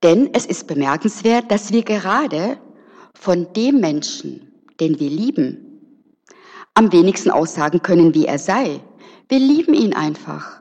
Denn 0.02 0.32
es 0.32 0.46
ist 0.46 0.66
bemerkenswert, 0.66 1.50
dass 1.50 1.72
wir 1.72 1.82
gerade 1.82 2.58
von 3.14 3.52
dem 3.52 3.80
Menschen, 3.80 4.64
den 4.80 4.98
wir 4.98 5.10
lieben, 5.10 5.66
am 6.74 6.92
wenigsten 6.92 7.30
aussagen 7.30 7.82
können, 7.82 8.14
wie 8.14 8.26
er 8.26 8.38
sei. 8.38 8.80
Wir 9.28 9.38
lieben 9.38 9.74
ihn 9.74 9.92
einfach. 9.92 10.60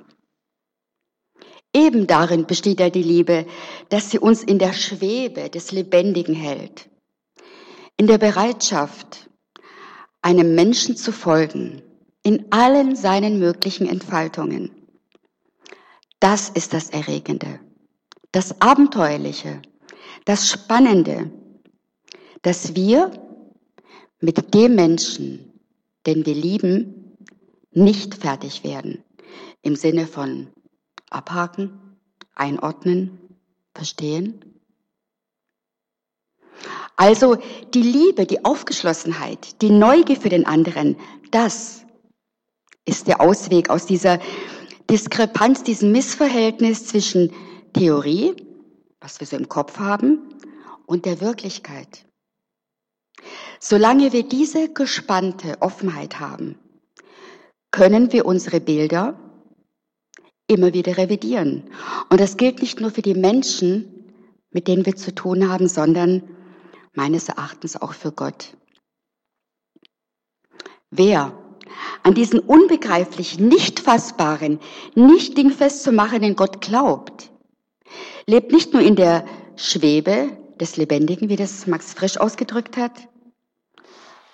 Eben 1.73 2.07
darin 2.07 2.47
besteht 2.47 2.79
ja 2.79 2.89
die 2.89 3.03
Liebe, 3.03 3.45
dass 3.89 4.09
sie 4.09 4.19
uns 4.19 4.43
in 4.43 4.59
der 4.59 4.73
Schwebe 4.73 5.49
des 5.49 5.71
Lebendigen 5.71 6.33
hält, 6.33 6.89
in 7.95 8.07
der 8.07 8.17
Bereitschaft, 8.17 9.28
einem 10.21 10.55
Menschen 10.55 10.95
zu 10.95 11.11
folgen, 11.11 11.81
in 12.23 12.51
allen 12.51 12.95
seinen 12.95 13.39
möglichen 13.39 13.87
Entfaltungen. 13.87 14.71
Das 16.19 16.49
ist 16.49 16.73
das 16.73 16.89
Erregende, 16.89 17.59
das 18.31 18.59
Abenteuerliche, 18.61 19.61
das 20.25 20.49
Spannende, 20.49 21.31
dass 22.41 22.75
wir 22.75 23.11
mit 24.19 24.53
dem 24.53 24.75
Menschen, 24.75 25.53
den 26.05 26.25
wir 26.25 26.35
lieben, 26.35 27.15
nicht 27.71 28.15
fertig 28.15 28.63
werden. 28.63 29.03
Im 29.61 29.75
Sinne 29.75 30.07
von 30.07 30.47
abhaken, 31.09 31.97
einordnen, 32.35 33.19
verstehen. 33.73 34.58
Also 36.95 37.37
die 37.73 37.81
Liebe, 37.81 38.25
die 38.25 38.43
Aufgeschlossenheit, 38.43 39.61
die 39.61 39.69
Neugier 39.69 40.19
für 40.19 40.29
den 40.29 40.45
anderen, 40.45 40.97
das 41.31 41.85
ist 42.85 43.07
der 43.07 43.21
Ausweg 43.21 43.69
aus 43.69 43.85
dieser 43.85 44.19
Diskrepanz, 44.89 45.63
diesem 45.63 45.91
Missverhältnis 45.91 46.87
zwischen 46.87 47.31
Theorie, 47.73 48.35
was 48.99 49.19
wir 49.19 49.27
so 49.27 49.37
im 49.37 49.47
Kopf 49.47 49.77
haben, 49.77 50.19
und 50.85 51.05
der 51.05 51.21
Wirklichkeit. 51.21 52.05
Solange 53.59 54.11
wir 54.11 54.23
diese 54.23 54.73
gespannte 54.73 55.57
Offenheit 55.61 56.19
haben, 56.19 56.57
können 57.71 58.11
wir 58.11 58.25
unsere 58.25 58.59
Bilder 58.59 59.19
immer 60.47 60.73
wieder 60.73 60.97
revidieren. 60.97 61.69
Und 62.09 62.19
das 62.19 62.37
gilt 62.37 62.61
nicht 62.61 62.81
nur 62.81 62.89
für 62.89 63.03
die 63.03 63.13
Menschen, 63.13 64.11
mit 64.51 64.67
denen 64.67 64.85
wir 64.85 64.95
zu 64.95 65.13
tun 65.13 65.47
haben, 65.47 65.67
sondern 65.67 66.23
meines 66.93 67.29
Erachtens 67.29 67.81
auch 67.81 67.93
für 67.93 68.11
Gott. 68.11 68.55
Wer 70.91 71.37
an 72.03 72.13
diesen 72.15 72.39
unbegreiflichen, 72.39 73.47
nicht 73.47 73.79
fassbaren, 73.79 74.59
nicht 74.95 75.37
dingfest 75.37 75.83
zu 75.83 75.91
machenden 75.91 76.35
Gott 76.35 76.61
glaubt, 76.61 77.29
lebt 78.25 78.51
nicht 78.51 78.73
nur 78.73 78.81
in 78.81 78.95
der 78.95 79.25
Schwebe 79.55 80.37
des 80.59 80.77
Lebendigen, 80.77 81.29
wie 81.29 81.35
das 81.35 81.67
Max 81.67 81.93
Frisch 81.93 82.17
ausgedrückt 82.17 82.77
hat, 82.77 83.07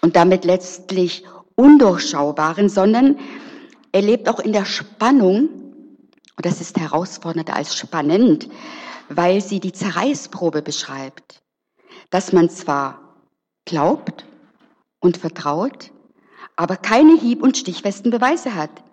und 0.02 0.16
damit 0.16 0.46
letztlich 0.46 1.24
undurchschaubaren, 1.56 2.70
sondern 2.70 3.18
er 3.92 4.02
lebt 4.02 4.30
auch 4.30 4.40
in 4.40 4.54
der 4.54 4.66
Spannung, 4.66 5.50
und 6.38 6.46
das 6.46 6.62
ist 6.62 6.78
herausfordernder 6.78 7.56
als 7.56 7.76
spannend, 7.76 8.50
weil 9.10 9.42
sie 9.42 9.60
die 9.60 9.72
Zerreißprobe 9.72 10.62
beschreibt, 10.62 11.42
dass 12.10 12.34
man 12.34 12.50
zwar 12.50 13.16
glaubt 13.66 14.26
und 15.00 15.18
vertraut, 15.18 15.92
aber 16.56 16.78
keine 16.78 17.18
hieb- 17.18 17.44
und 17.44 17.58
stichfesten 17.58 18.12
Beweise 18.12 18.56
hat. 18.56 18.84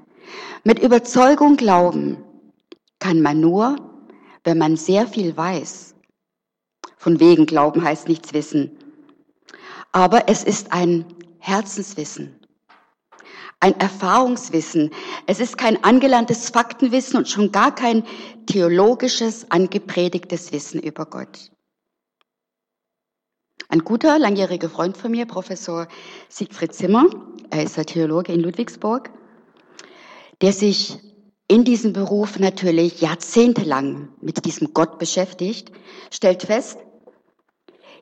Mit 0.65 0.79
Überzeugung 0.79 1.57
glauben 1.57 2.19
kann 2.99 3.21
man 3.21 3.41
nur, 3.41 3.77
wenn 4.45 4.59
man 4.59 4.77
sehr 4.77 5.07
viel 5.07 5.37
weiß. 5.37 5.95
Von 6.97 7.21
wegen 7.21 7.47
Glauben 7.47 7.83
heißt 7.83 8.09
nichts 8.09 8.33
wissen. 8.33 8.79
Aber 9.93 10.29
es 10.29 10.45
ist 10.45 10.73
ein 10.73 11.05
Herzenswissen, 11.39 12.41
ein 13.61 13.79
Erfahrungswissen. 13.79 14.91
Es 15.27 15.41
ist 15.41 15.59
kein 15.59 15.83
angelerntes 15.85 16.51
Faktenwissen 16.51 17.19
und 17.19 17.29
schon 17.29 17.53
gar 17.53 17.75
kein 17.75 18.05
theologisches, 18.47 19.51
angepredigtes 19.51 20.53
Wissen 20.53 20.81
über 20.81 21.07
Gott. 21.07 21.51
Ein 23.73 23.85
guter, 23.85 24.19
langjähriger 24.19 24.69
Freund 24.69 24.99
von 24.99 25.13
mir, 25.13 25.25
Professor 25.25 25.89
Siegfried 26.29 26.75
Zimmer, 26.75 27.07
er 27.49 27.63
ist 27.63 27.79
ein 27.79 27.87
Theologe 27.87 28.31
in 28.31 28.41
Ludwigsburg, 28.41 29.11
der 30.43 30.53
sich 30.53 30.99
in 31.49 31.65
diesem 31.65 31.95
Beruf 31.95 32.39
natürlich 32.39 33.01
jahrzehntelang 33.01 34.11
mit 34.21 34.45
diesem 34.45 34.75
Gott 34.75 34.99
beschäftigt, 34.99 35.73
stellt 36.11 36.43
fest, 36.43 36.77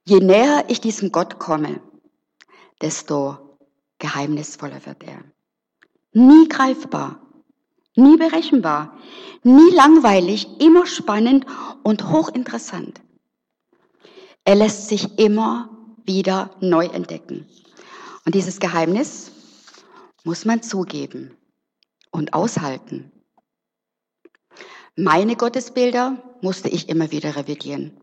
je 0.04 0.18
näher 0.18 0.64
ich 0.66 0.80
diesem 0.80 1.12
Gott 1.12 1.38
komme, 1.38 1.80
desto 2.82 3.38
geheimnisvoller 4.00 4.84
wird 4.86 5.04
er. 5.04 5.22
Nie 6.12 6.48
greifbar, 6.48 7.20
nie 7.94 8.16
berechenbar, 8.16 8.98
nie 9.44 9.70
langweilig, 9.70 10.48
immer 10.58 10.86
spannend 10.86 11.46
und 11.84 12.10
hochinteressant. 12.10 13.00
Er 14.44 14.54
lässt 14.54 14.88
sich 14.88 15.18
immer 15.18 15.70
wieder 16.04 16.50
neu 16.60 16.86
entdecken. 16.86 17.46
Und 18.24 18.34
dieses 18.34 18.60
Geheimnis 18.60 19.32
muss 20.24 20.44
man 20.44 20.62
zugeben 20.62 21.36
und 22.10 22.34
aushalten. 22.34 23.12
Meine 24.96 25.36
Gottesbilder 25.36 26.36
musste 26.42 26.68
ich 26.68 26.88
immer 26.88 27.10
wieder 27.10 27.36
revidieren. 27.36 27.96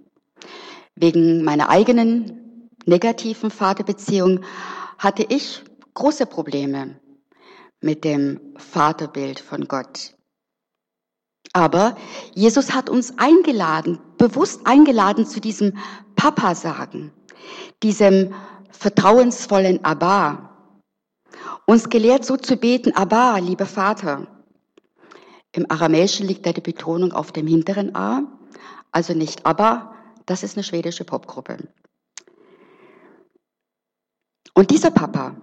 Wegen 0.96 1.44
meiner 1.44 1.70
eigenen 1.70 2.70
negativen 2.86 3.52
Vaterbeziehung 3.52 4.44
hatte 4.98 5.26
ich 5.30 5.64
große 5.94 6.26
Probleme 6.26 7.00
mit 7.82 8.04
dem 8.04 8.40
Vaterbild 8.58 9.40
von 9.40 9.68
Gott. 9.68 10.17
Aber 11.58 11.98
Jesus 12.36 12.76
hat 12.76 12.88
uns 12.88 13.18
eingeladen, 13.18 13.98
bewusst 14.20 14.62
eingeladen 14.66 15.26
zu 15.26 15.42
diesem 15.42 15.76
Papa 16.16 16.54
sagen, 16.54 17.12
diesem 17.82 18.36
vertrauensvollen 18.70 19.84
Abba. 19.84 20.52
Uns 21.66 21.90
gelehrt 21.90 22.26
so 22.26 22.38
zu 22.38 22.58
beten, 22.58 22.96
Abba, 22.96 23.40
lieber 23.40 23.66
Vater. 23.66 24.28
Im 25.52 25.66
Aramäischen 25.72 26.28
liegt 26.28 26.46
da 26.46 26.54
die 26.54 26.62
Betonung 26.62 27.12
auf 27.12 27.32
dem 27.32 27.48
hinteren 27.48 27.96
A, 27.96 28.22
also 28.92 29.16
nicht 29.16 29.44
Abba, 29.48 29.96
das 30.28 30.44
ist 30.44 30.58
eine 30.58 30.64
schwedische 30.64 31.06
Popgruppe. 31.06 31.58
Und 34.54 34.70
dieser 34.70 34.92
Papa 34.92 35.36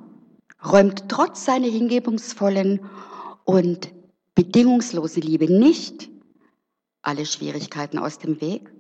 räumt 0.64 1.08
trotz 1.08 1.44
seiner 1.44 1.66
hingebungsvollen 1.66 2.88
und 3.42 3.92
bedingungslosen 4.34 5.22
Liebe 5.22 5.52
nicht 5.52 6.10
alle 7.02 7.26
Schwierigkeiten 7.26 7.98
aus 7.98 8.18
dem 8.18 8.40
Weg 8.40 8.72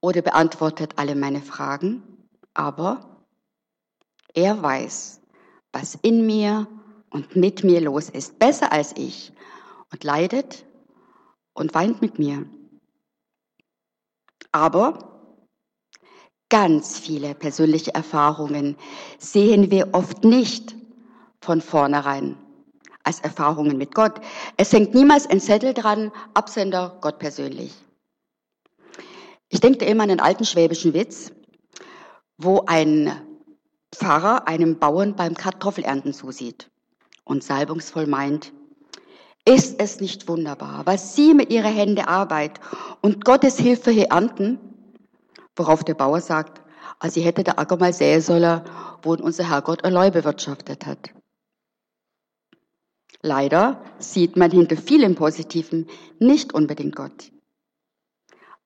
oder 0.00 0.22
beantwortet 0.22 0.94
alle 0.96 1.14
meine 1.14 1.40
Fragen, 1.40 2.02
aber 2.54 3.24
er 4.34 4.62
weiß, 4.62 5.20
was 5.72 5.98
in 6.02 6.26
mir 6.26 6.66
und 7.10 7.36
mit 7.36 7.64
mir 7.64 7.80
los 7.80 8.08
ist, 8.08 8.38
besser 8.38 8.72
als 8.72 8.94
ich 8.96 9.32
und 9.92 10.04
leidet 10.04 10.64
und 11.54 11.74
weint 11.74 12.02
mit 12.02 12.18
mir. 12.18 12.46
Aber 14.50 15.38
ganz 16.48 16.98
viele 16.98 17.34
persönliche 17.34 17.94
Erfahrungen 17.94 18.76
sehen 19.18 19.70
wir 19.70 19.94
oft 19.94 20.24
nicht 20.24 20.74
von 21.40 21.60
vornherein 21.60 22.36
als 23.04 23.20
Erfahrungen 23.20 23.76
mit 23.76 23.94
Gott. 23.94 24.20
Es 24.56 24.72
hängt 24.72 24.94
niemals 24.94 25.28
ein 25.28 25.40
Zettel 25.40 25.74
dran, 25.74 26.12
Absender 26.34 26.98
Gott 27.00 27.18
persönlich. 27.18 27.74
Ich 29.48 29.60
denke 29.60 29.84
immer 29.84 30.04
an 30.04 30.10
einen 30.10 30.20
alten 30.20 30.44
schwäbischen 30.44 30.94
Witz, 30.94 31.32
wo 32.38 32.64
ein 32.66 33.12
Pfarrer 33.94 34.48
einem 34.48 34.78
Bauern 34.78 35.16
beim 35.16 35.34
Kartoffelernten 35.34 36.14
zusieht 36.14 36.70
und 37.24 37.44
salbungsvoll 37.44 38.06
meint, 38.06 38.52
ist 39.44 39.80
es 39.80 40.00
nicht 40.00 40.28
wunderbar, 40.28 40.82
was 40.86 41.16
Sie 41.16 41.34
mit 41.34 41.52
Ihrer 41.52 41.68
Hände 41.68 42.08
Arbeit 42.08 42.60
und 43.00 43.24
Gottes 43.24 43.58
Hilfe 43.58 43.90
hier 43.90 44.06
ernten? 44.06 44.58
Worauf 45.56 45.84
der 45.84 45.94
Bauer 45.94 46.20
sagt, 46.20 46.62
als 46.98 47.14
sie 47.14 47.22
hätte 47.22 47.42
der 47.42 47.58
Acker 47.58 47.76
mal 47.76 47.92
säen 47.92 48.20
sollen, 48.20 48.62
wo 49.02 49.14
unser 49.14 49.50
Herrgott 49.50 49.84
ein 49.84 49.92
Leu 49.92 50.10
bewirtschaftet 50.10 50.86
hat. 50.86 51.10
Leider 53.22 53.80
sieht 54.00 54.36
man 54.36 54.50
hinter 54.50 54.76
vielem 54.76 55.14
Positiven 55.14 55.88
nicht 56.18 56.52
unbedingt 56.52 56.96
Gott. 56.96 57.30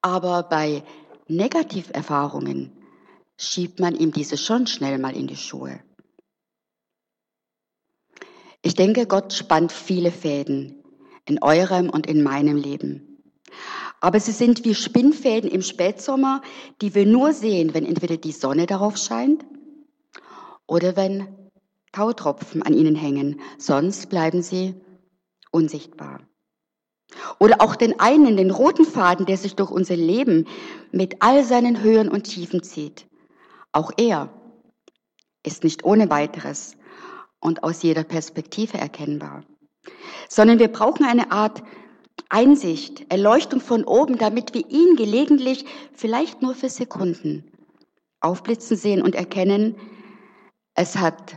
Aber 0.01 0.45
bei 0.45 0.83
Negativerfahrungen 1.29 2.73
schiebt 3.37 3.81
man 3.81 3.95
ihm 3.95 4.12
diese 4.12 4.38
schon 4.38 4.66
schnell 4.66 4.99
mal 4.99 5.14
in 5.14 5.27
die 5.27 5.37
Schuhe. 5.37 5.81
Ich 8.62 8.75
denke, 8.75 9.07
Gott 9.07 9.35
spannt 9.35 9.73
viele 9.73 10.11
Fäden 10.11 10.83
in 11.27 11.42
eurem 11.42 11.90
und 11.90 12.07
in 12.07 12.23
meinem 12.23 12.57
Leben. 12.57 13.23
Aber 14.01 14.21
sie 14.21 14.33
sind 14.33 14.64
wie 14.64 14.75
Spinnfäden 14.75 15.51
im 15.51 15.62
Spätsommer, 15.62 16.42
die 16.81 16.95
wir 16.95 17.07
nur 17.07 17.33
sehen, 17.33 17.75
wenn 17.75 17.85
entweder 17.85 18.16
die 18.16 18.33
Sonne 18.33 18.66
darauf 18.66 18.97
scheint 18.97 19.45
oder 20.66 20.97
wenn 20.97 21.46
Tautropfen 21.97 22.63
an 22.63 22.75
ihnen 22.75 22.95
hängen, 22.95 23.41
sonst 23.57 24.11
bleiben 24.11 24.43
sie 24.43 24.75
unsichtbar. 25.51 26.21
Oder 27.39 27.63
auch 27.63 27.75
den 27.75 27.99
einen, 28.01 28.37
den 28.37 28.51
roten 28.51 28.85
Faden, 28.85 29.25
der 29.25 29.39
sich 29.39 29.57
durch 29.57 29.71
unser 29.71 29.97
Leben 29.97 30.47
mit 30.93 31.23
all 31.23 31.43
seinen 31.43 31.81
Höhen 31.83 32.11
und 32.11 32.25
Tiefen 32.25 32.63
zieht. 32.63 33.07
Auch 33.73 33.93
er 33.97 34.29
ist 35.43 35.65
nicht 35.65 35.85
ohne 35.85 36.11
weiteres 36.11 36.77
und 37.41 37.63
aus 37.63 37.83
jeder 37.83 38.05
Perspektive 38.05 38.77
erkennbar, 38.77 39.45
sondern 40.29 40.59
wir 40.59 40.69
brauchen 40.69 41.07
eine 41.07 41.33
Art 41.33 41.63
Einsicht, 42.29 43.11
Erleuchtung 43.11 43.61
von 43.61 43.85
oben, 43.85 44.19
damit 44.19 44.53
wir 44.53 44.69
ihn 44.69 44.97
gelegentlich, 44.97 45.65
vielleicht 45.95 46.43
nur 46.43 46.55
für 46.55 46.69
Sekunden, 46.69 47.51
aufblitzen 48.21 48.77
sehen 48.77 49.01
und 49.01 49.15
erkennen, 49.15 49.77
es 50.75 50.97
hat 50.97 51.37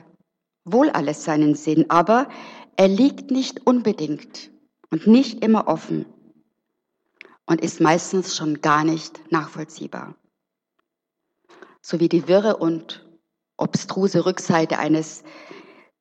wohl 0.72 0.90
alles 0.90 1.24
seinen 1.24 1.56
Sinn, 1.56 1.90
aber 1.90 2.30
er 2.76 2.88
liegt 2.88 3.32
nicht 3.32 3.66
unbedingt 3.66 4.52
und 4.92 5.08
nicht 5.08 5.44
immer 5.44 5.68
offen 5.68 6.06
und 7.46 7.62
ist 7.62 7.82
meistens 7.82 8.36
schon 8.36 8.62
gar 8.62 8.84
nicht 8.84 9.32
nachvollziehbar. 9.32 10.16
So 11.82 12.00
wie 12.00 12.10
die 12.10 12.28
wirre 12.28 12.58
und 12.58 13.06
obstruse 13.58 14.26
Rückseite 14.26 14.80
eines 14.80 15.24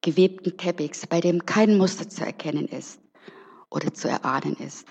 gewebten 0.00 0.57
Teppichs, 0.57 1.07
bei 1.07 1.20
dem 1.20 1.44
kein 1.46 1.76
Muster 1.76 2.09
zu 2.09 2.24
erkennen 2.24 2.68
ist 2.68 3.00
oder 3.70 3.92
zu 3.92 4.09
erahnen 4.09 4.54
ist. 4.57 4.87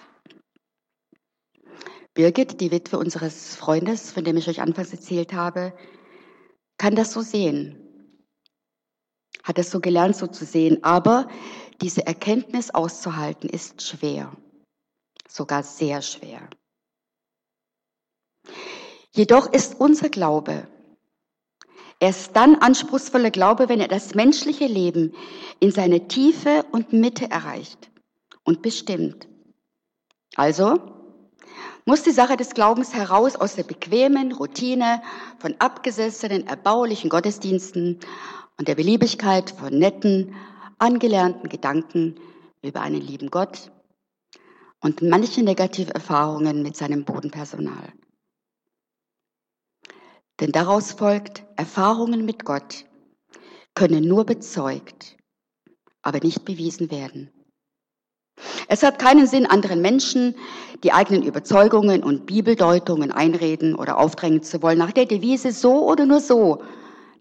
Birgit, 2.13 2.59
die 2.59 2.71
Witwe 2.71 2.97
unseres 2.97 3.55
Freundes, 3.55 4.11
von 4.11 4.23
dem 4.23 4.37
ich 4.37 4.49
euch 4.49 4.59
anfangs 4.59 4.91
erzählt 4.91 5.33
habe, 5.33 5.73
kann 6.77 6.95
das 6.95 7.13
so 7.13 7.21
sehen, 7.21 7.87
hat 9.47 9.57
es 9.57 9.71
so 9.71 9.79
gelernt, 9.79 10.15
so 10.15 10.27
zu 10.27 10.43
sehen. 10.45 10.83
Aber 10.83 11.29
diese 11.81 12.05
Erkenntnis 12.05 12.69
auszuhalten 12.69 13.49
ist 13.49 13.81
schwer, 13.81 14.36
sogar 15.27 15.63
sehr 15.63 16.01
schwer. 16.01 16.49
Jedoch 19.12 19.51
ist 19.51 19.79
unser 19.79 20.10
Glaube 20.10 20.67
erst 21.99 22.36
dann 22.36 22.55
anspruchsvoller 22.55 23.31
Glaube, 23.31 23.69
wenn 23.69 23.79
er 23.79 23.88
das 23.88 24.13
menschliche 24.13 24.67
Leben 24.67 25.13
in 25.60 25.71
seine 25.71 26.07
Tiefe 26.07 26.65
und 26.71 26.93
Mitte 26.93 27.31
erreicht 27.31 27.89
und 28.43 28.62
bestimmt. 28.62 29.27
Also 30.36 30.79
muss 31.86 32.03
die 32.03 32.12
Sache 32.12 32.38
des 32.38 32.51
Glaubens 32.51 32.93
heraus 32.93 33.36
aus 33.36 33.55
der 33.55 33.63
bequemen 33.63 34.33
Routine 34.33 35.01
von 35.39 35.55
abgesessenen, 35.60 36.45
erbaulichen 36.45 37.10
Gottesdiensten 37.10 37.99
und 38.57 38.67
der 38.67 38.75
Beliebigkeit 38.75 39.51
von 39.51 39.77
netten, 39.77 40.35
angelernten 40.79 41.49
Gedanken 41.49 42.15
über 42.61 42.81
einen 42.81 43.01
lieben 43.01 43.29
Gott 43.29 43.71
und 44.81 45.01
manche 45.01 45.43
negative 45.43 45.93
Erfahrungen 45.93 46.63
mit 46.63 46.75
seinem 46.75 47.05
Bodenpersonal. 47.05 47.93
Denn 50.39 50.51
daraus 50.51 50.91
folgt, 50.91 51.43
Erfahrungen 51.55 52.25
mit 52.25 52.45
Gott 52.45 52.85
können 53.73 54.07
nur 54.07 54.25
bezeugt, 54.25 55.17
aber 56.01 56.19
nicht 56.19 56.45
bewiesen 56.45 56.91
werden. 56.91 57.31
Es 58.67 58.83
hat 58.83 58.99
keinen 58.99 59.25
Sinn, 59.25 59.47
anderen 59.47 59.81
Menschen 59.81 60.35
die 60.83 60.91
eigenen 60.91 61.23
Überzeugungen 61.23 62.03
und 62.03 62.27
Bibeldeutungen 62.27 63.11
einreden 63.11 63.73
oder 63.73 63.97
aufdrängen 63.97 64.43
zu 64.43 64.61
wollen 64.61 64.77
nach 64.77 64.91
der 64.91 65.05
Devise 65.05 65.51
so 65.51 65.87
oder 65.87 66.05
nur 66.05 66.19
so 66.19 66.61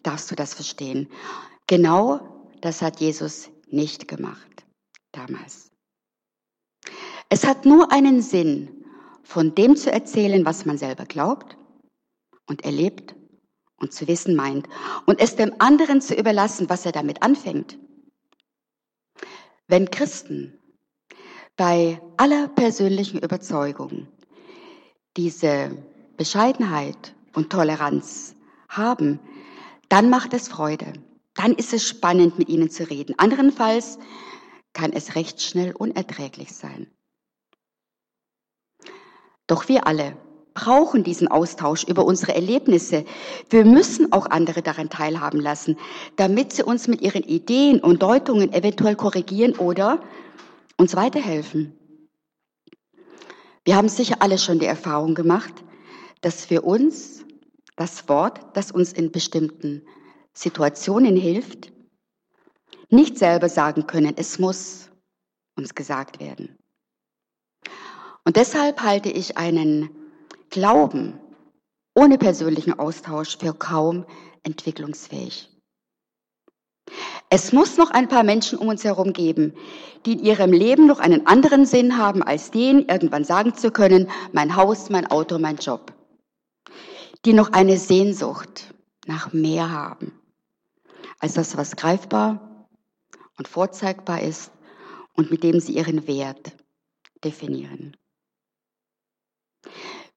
darfst 0.06 0.30
du 0.30 0.34
das 0.34 0.54
verstehen. 0.54 1.08
Genau 1.66 2.48
das 2.60 2.82
hat 2.82 3.00
Jesus 3.00 3.50
nicht 3.68 4.08
gemacht 4.08 4.64
damals. 5.12 5.70
Es 7.28 7.44
hat 7.44 7.64
nur 7.64 7.92
einen 7.92 8.22
Sinn, 8.22 8.84
von 9.24 9.54
dem 9.54 9.74
zu 9.76 9.90
erzählen, 9.90 10.44
was 10.44 10.64
man 10.64 10.78
selber 10.78 11.04
glaubt 11.04 11.56
und 12.46 12.64
erlebt 12.64 13.16
und 13.78 13.92
zu 13.92 14.06
wissen 14.06 14.36
meint 14.36 14.68
und 15.06 15.20
es 15.20 15.34
dem 15.34 15.52
anderen 15.58 16.00
zu 16.00 16.14
überlassen, 16.14 16.70
was 16.70 16.86
er 16.86 16.92
damit 16.92 17.22
anfängt. 17.22 17.78
Wenn 19.66 19.90
Christen 19.90 20.58
bei 21.56 22.00
aller 22.16 22.46
persönlichen 22.48 23.18
Überzeugung 23.18 24.06
diese 25.16 25.76
Bescheidenheit 26.16 27.14
und 27.34 27.50
Toleranz 27.50 28.36
haben, 28.68 29.18
dann 29.88 30.10
macht 30.10 30.34
es 30.34 30.48
Freude. 30.48 30.92
Dann 31.34 31.52
ist 31.52 31.72
es 31.72 31.86
spannend, 31.86 32.38
mit 32.38 32.48
ihnen 32.48 32.70
zu 32.70 32.88
reden. 32.88 33.14
Anderenfalls 33.18 33.98
kann 34.72 34.92
es 34.92 35.14
recht 35.14 35.42
schnell 35.42 35.72
unerträglich 35.72 36.54
sein. 36.54 36.86
Doch 39.46 39.68
wir 39.68 39.86
alle 39.86 40.16
brauchen 40.54 41.04
diesen 41.04 41.28
Austausch 41.28 41.84
über 41.84 42.04
unsere 42.04 42.34
Erlebnisse. 42.34 43.04
Wir 43.50 43.64
müssen 43.64 44.12
auch 44.12 44.26
andere 44.26 44.62
daran 44.62 44.88
teilhaben 44.88 45.40
lassen, 45.40 45.76
damit 46.16 46.52
sie 46.52 46.62
uns 46.64 46.88
mit 46.88 47.02
ihren 47.02 47.22
Ideen 47.22 47.78
und 47.80 48.02
Deutungen 48.02 48.52
eventuell 48.52 48.96
korrigieren 48.96 49.54
oder 49.56 50.00
uns 50.78 50.96
weiterhelfen. 50.96 51.78
Wir 53.64 53.76
haben 53.76 53.88
sicher 53.88 54.16
alle 54.20 54.38
schon 54.38 54.58
die 54.58 54.66
Erfahrung 54.66 55.14
gemacht, 55.14 55.52
dass 56.22 56.46
für 56.46 56.62
uns 56.62 57.25
das 57.76 58.08
Wort, 58.08 58.40
das 58.54 58.70
uns 58.72 58.92
in 58.92 59.12
bestimmten 59.12 59.86
Situationen 60.32 61.16
hilft, 61.16 61.72
nicht 62.90 63.18
selber 63.18 63.48
sagen 63.48 63.86
können, 63.86 64.14
es 64.16 64.38
muss 64.38 64.90
uns 65.56 65.74
gesagt 65.74 66.20
werden. 66.20 66.56
Und 68.24 68.36
deshalb 68.36 68.82
halte 68.82 69.10
ich 69.10 69.36
einen 69.36 69.90
Glauben 70.50 71.18
ohne 71.94 72.18
persönlichen 72.18 72.78
Austausch 72.78 73.38
für 73.38 73.54
kaum 73.54 74.04
entwicklungsfähig. 74.42 75.50
Es 77.30 77.52
muss 77.52 77.76
noch 77.76 77.90
ein 77.90 78.08
paar 78.08 78.22
Menschen 78.22 78.58
um 78.58 78.68
uns 78.68 78.84
herum 78.84 79.12
geben, 79.12 79.54
die 80.04 80.12
in 80.12 80.18
ihrem 80.20 80.52
Leben 80.52 80.86
noch 80.86 81.00
einen 81.00 81.26
anderen 81.26 81.66
Sinn 81.66 81.98
haben, 81.98 82.22
als 82.22 82.52
den 82.52 82.86
irgendwann 82.86 83.24
sagen 83.24 83.54
zu 83.54 83.72
können, 83.72 84.08
mein 84.32 84.54
Haus, 84.54 84.90
mein 84.90 85.06
Auto, 85.06 85.38
mein 85.38 85.56
Job 85.56 85.95
die 87.26 87.32
noch 87.32 87.52
eine 87.52 87.76
Sehnsucht 87.76 88.72
nach 89.06 89.32
mehr 89.32 89.70
haben, 89.70 90.12
als 91.18 91.34
das, 91.34 91.56
was 91.56 91.74
greifbar 91.74 92.68
und 93.36 93.48
vorzeigbar 93.48 94.22
ist 94.22 94.52
und 95.12 95.32
mit 95.32 95.42
dem 95.42 95.58
sie 95.58 95.72
ihren 95.72 96.06
Wert 96.06 96.52
definieren. 97.24 97.96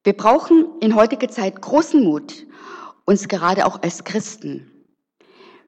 Wir 0.03 0.13
brauchen 0.13 0.67
in 0.81 0.95
heutiger 0.95 1.29
Zeit 1.29 1.59
großen 1.59 2.03
Mut, 2.03 2.45
uns 3.05 3.27
gerade 3.27 3.65
auch 3.65 3.81
als 3.81 4.03
Christen 4.03 4.71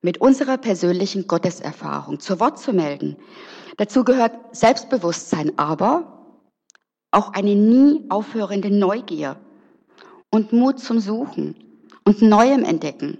mit 0.03 0.21
unserer 0.21 0.59
persönlichen 0.59 1.25
Gotteserfahrung 1.27 2.19
zu 2.19 2.39
Wort 2.39 2.59
zu 2.59 2.71
melden. 2.71 3.17
Dazu 3.77 4.03
gehört 4.03 4.55
Selbstbewusstsein, 4.55 5.57
aber 5.57 6.37
auch 7.09 7.33
eine 7.33 7.55
nie 7.55 8.05
aufhörende 8.09 8.69
Neugier 8.69 9.39
und 10.31 10.53
Mut 10.53 10.79
zum 10.79 10.99
Suchen 10.99 11.55
und 12.05 12.21
Neuem 12.21 12.63
entdecken. 12.63 13.17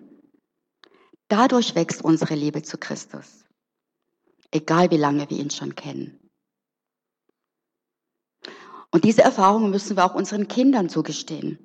Dadurch 1.28 1.76
wächst 1.76 2.04
unsere 2.04 2.36
Liebe 2.36 2.64
zu 2.64 2.78
Christus, 2.78 3.46
egal 4.52 4.92
wie 4.92 4.98
lange 4.98 5.30
wir 5.30 5.38
ihn 5.38 5.50
schon 5.50 5.76
kennen. 5.76 6.20
Und 8.92 9.06
diese 9.06 9.22
Erfahrungen 9.22 9.72
müssen 9.72 9.96
wir 9.96 10.06
auch 10.06 10.16
unseren 10.16 10.48
Kindern 10.48 10.90
zugestehen, 10.90 11.58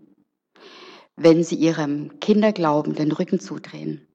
wenn 1.16 1.42
sie 1.42 1.56
ihrem 1.56 2.20
Kinderglauben 2.20 2.94
den 2.94 3.10
Rücken 3.10 3.40
zudrehen, 3.40 4.06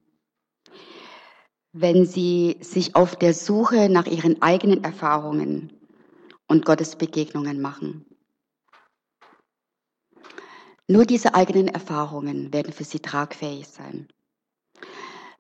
wenn 1.74 2.06
sie 2.06 2.58
sich 2.62 2.96
auf 2.96 3.18
der 3.18 3.34
Suche 3.34 3.90
nach 3.90 4.06
ihren 4.06 4.42
eigenen 4.42 4.84
Erfahrungen 4.84 5.74
und 6.48 6.66
Gottes 6.66 6.96
Begegnungen 6.96 7.60
machen. 7.60 8.06
Nur 10.92 11.06
diese 11.06 11.36
eigenen 11.36 11.70
Erfahrungen 11.70 12.52
werden 12.52 12.74
für 12.74 12.84
sie 12.84 13.00
tragfähig 13.00 13.66
sein. 13.66 14.10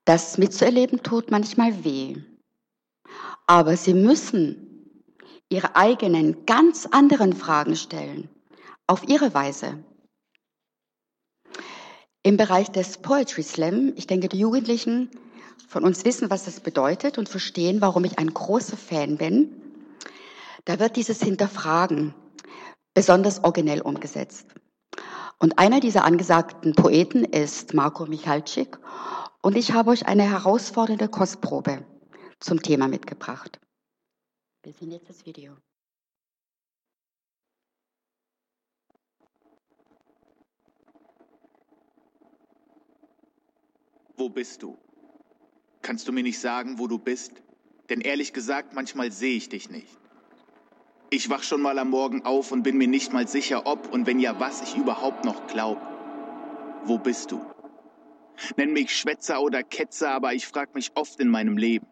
Das 0.05 0.37
mitzuerleben 0.37 1.03
tut 1.03 1.29
manchmal 1.29 1.83
weh. 1.83 2.15
Aber 3.47 3.75
sie 3.75 3.93
müssen 3.93 4.87
ihre 5.49 5.75
eigenen, 5.75 6.45
ganz 6.45 6.85
anderen 6.85 7.33
Fragen 7.33 7.75
stellen, 7.75 8.29
auf 8.87 9.09
ihre 9.09 9.33
Weise. 9.33 9.83
Im 12.23 12.37
Bereich 12.37 12.71
des 12.71 12.99
Poetry 12.99 13.43
Slam, 13.43 13.91
ich 13.97 14.07
denke, 14.07 14.29
die 14.29 14.39
Jugendlichen 14.39 15.09
von 15.67 15.83
uns 15.83 16.05
wissen, 16.05 16.29
was 16.29 16.45
das 16.45 16.61
bedeutet 16.61 17.17
und 17.17 17.27
verstehen, 17.27 17.81
warum 17.81 18.05
ich 18.05 18.17
ein 18.19 18.33
großer 18.33 18.77
Fan 18.77 19.17
bin. 19.17 19.51
Da 20.63 20.79
wird 20.79 20.95
dieses 20.95 21.21
Hinterfragen 21.21 22.13
besonders 22.93 23.43
originell 23.43 23.81
umgesetzt. 23.81 24.45
Und 25.41 25.57
einer 25.57 25.79
dieser 25.79 26.05
angesagten 26.05 26.75
Poeten 26.75 27.25
ist 27.25 27.73
Marco 27.73 28.05
Michalczyk. 28.05 28.77
Und 29.41 29.57
ich 29.57 29.71
habe 29.71 29.89
euch 29.89 30.05
eine 30.05 30.21
herausfordernde 30.21 31.09
Kostprobe 31.09 31.83
zum 32.39 32.61
Thema 32.61 32.87
mitgebracht. 32.87 33.59
Wir 34.61 34.73
sehen 34.73 34.91
jetzt 34.91 35.09
das 35.09 35.25
Video. 35.25 35.57
Wo 44.17 44.29
bist 44.29 44.61
du? 44.61 44.77
Kannst 45.81 46.07
du 46.07 46.11
mir 46.11 46.21
nicht 46.21 46.39
sagen, 46.39 46.77
wo 46.77 46.85
du 46.85 46.99
bist? 46.99 47.31
Denn 47.89 48.01
ehrlich 48.01 48.31
gesagt, 48.33 48.75
manchmal 48.75 49.11
sehe 49.11 49.37
ich 49.37 49.49
dich 49.49 49.71
nicht. 49.71 50.00
Ich 51.13 51.29
wach 51.29 51.43
schon 51.43 51.61
mal 51.61 51.77
am 51.77 51.89
Morgen 51.89 52.23
auf 52.23 52.53
und 52.53 52.63
bin 52.63 52.77
mir 52.77 52.87
nicht 52.87 53.11
mal 53.11 53.27
sicher, 53.27 53.67
ob 53.67 53.91
und 53.91 54.07
wenn 54.07 54.21
ja, 54.21 54.39
was 54.39 54.61
ich 54.61 54.77
überhaupt 54.77 55.25
noch 55.25 55.45
glaube. 55.47 55.81
Wo 56.85 56.97
bist 56.97 57.31
du? 57.31 57.41
Nenn 58.55 58.71
mich 58.71 58.95
Schwätzer 58.95 59.41
oder 59.41 59.61
Ketzer, 59.61 60.11
aber 60.11 60.33
ich 60.33 60.47
frage 60.47 60.71
mich 60.73 60.91
oft 60.95 61.19
in 61.19 61.27
meinem 61.27 61.57
Leben. 61.57 61.85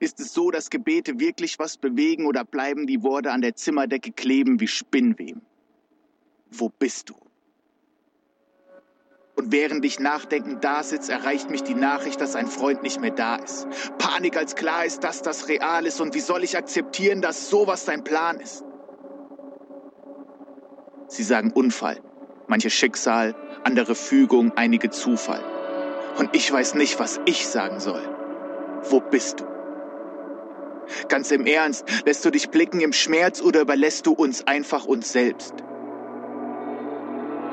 Ist 0.00 0.18
es 0.18 0.34
so, 0.34 0.50
dass 0.50 0.70
Gebete 0.70 1.20
wirklich 1.20 1.60
was 1.60 1.76
bewegen 1.76 2.26
oder 2.26 2.44
bleiben 2.44 2.88
die 2.88 3.04
Worte 3.04 3.30
an 3.30 3.42
der 3.42 3.54
Zimmerdecke 3.54 4.10
kleben 4.10 4.58
wie 4.58 4.66
Spinnweben? 4.66 5.42
Wo 6.50 6.68
bist 6.68 7.10
du? 7.10 7.14
Und 9.36 9.50
während 9.50 9.84
ich 9.84 9.98
nachdenkend 9.98 10.62
da 10.62 10.82
sitze, 10.82 11.12
erreicht 11.12 11.50
mich 11.50 11.64
die 11.64 11.74
Nachricht, 11.74 12.20
dass 12.20 12.36
ein 12.36 12.46
Freund 12.46 12.82
nicht 12.82 13.00
mehr 13.00 13.10
da 13.10 13.36
ist. 13.36 13.66
Panik, 13.98 14.36
als 14.36 14.54
klar 14.54 14.84
ist, 14.84 15.02
dass 15.02 15.22
das 15.22 15.48
real 15.48 15.86
ist. 15.86 16.00
Und 16.00 16.14
wie 16.14 16.20
soll 16.20 16.44
ich 16.44 16.56
akzeptieren, 16.56 17.20
dass 17.20 17.50
sowas 17.50 17.84
dein 17.84 18.04
Plan 18.04 18.38
ist? 18.38 18.64
Sie 21.08 21.24
sagen 21.24 21.50
Unfall, 21.52 22.00
manche 22.46 22.70
Schicksal, 22.70 23.34
andere 23.64 23.94
Fügung, 23.94 24.52
einige 24.56 24.90
Zufall. 24.90 25.42
Und 26.16 26.30
ich 26.34 26.50
weiß 26.52 26.74
nicht, 26.74 27.00
was 27.00 27.20
ich 27.24 27.48
sagen 27.48 27.80
soll. 27.80 28.02
Wo 28.88 29.00
bist 29.00 29.40
du? 29.40 29.44
Ganz 31.08 31.30
im 31.30 31.46
Ernst, 31.46 31.86
lässt 32.04 32.24
du 32.24 32.30
dich 32.30 32.50
blicken 32.50 32.80
im 32.80 32.92
Schmerz 32.92 33.40
oder 33.40 33.62
überlässt 33.62 34.06
du 34.06 34.12
uns 34.12 34.46
einfach 34.46 34.84
uns 34.84 35.12
selbst? 35.12 35.54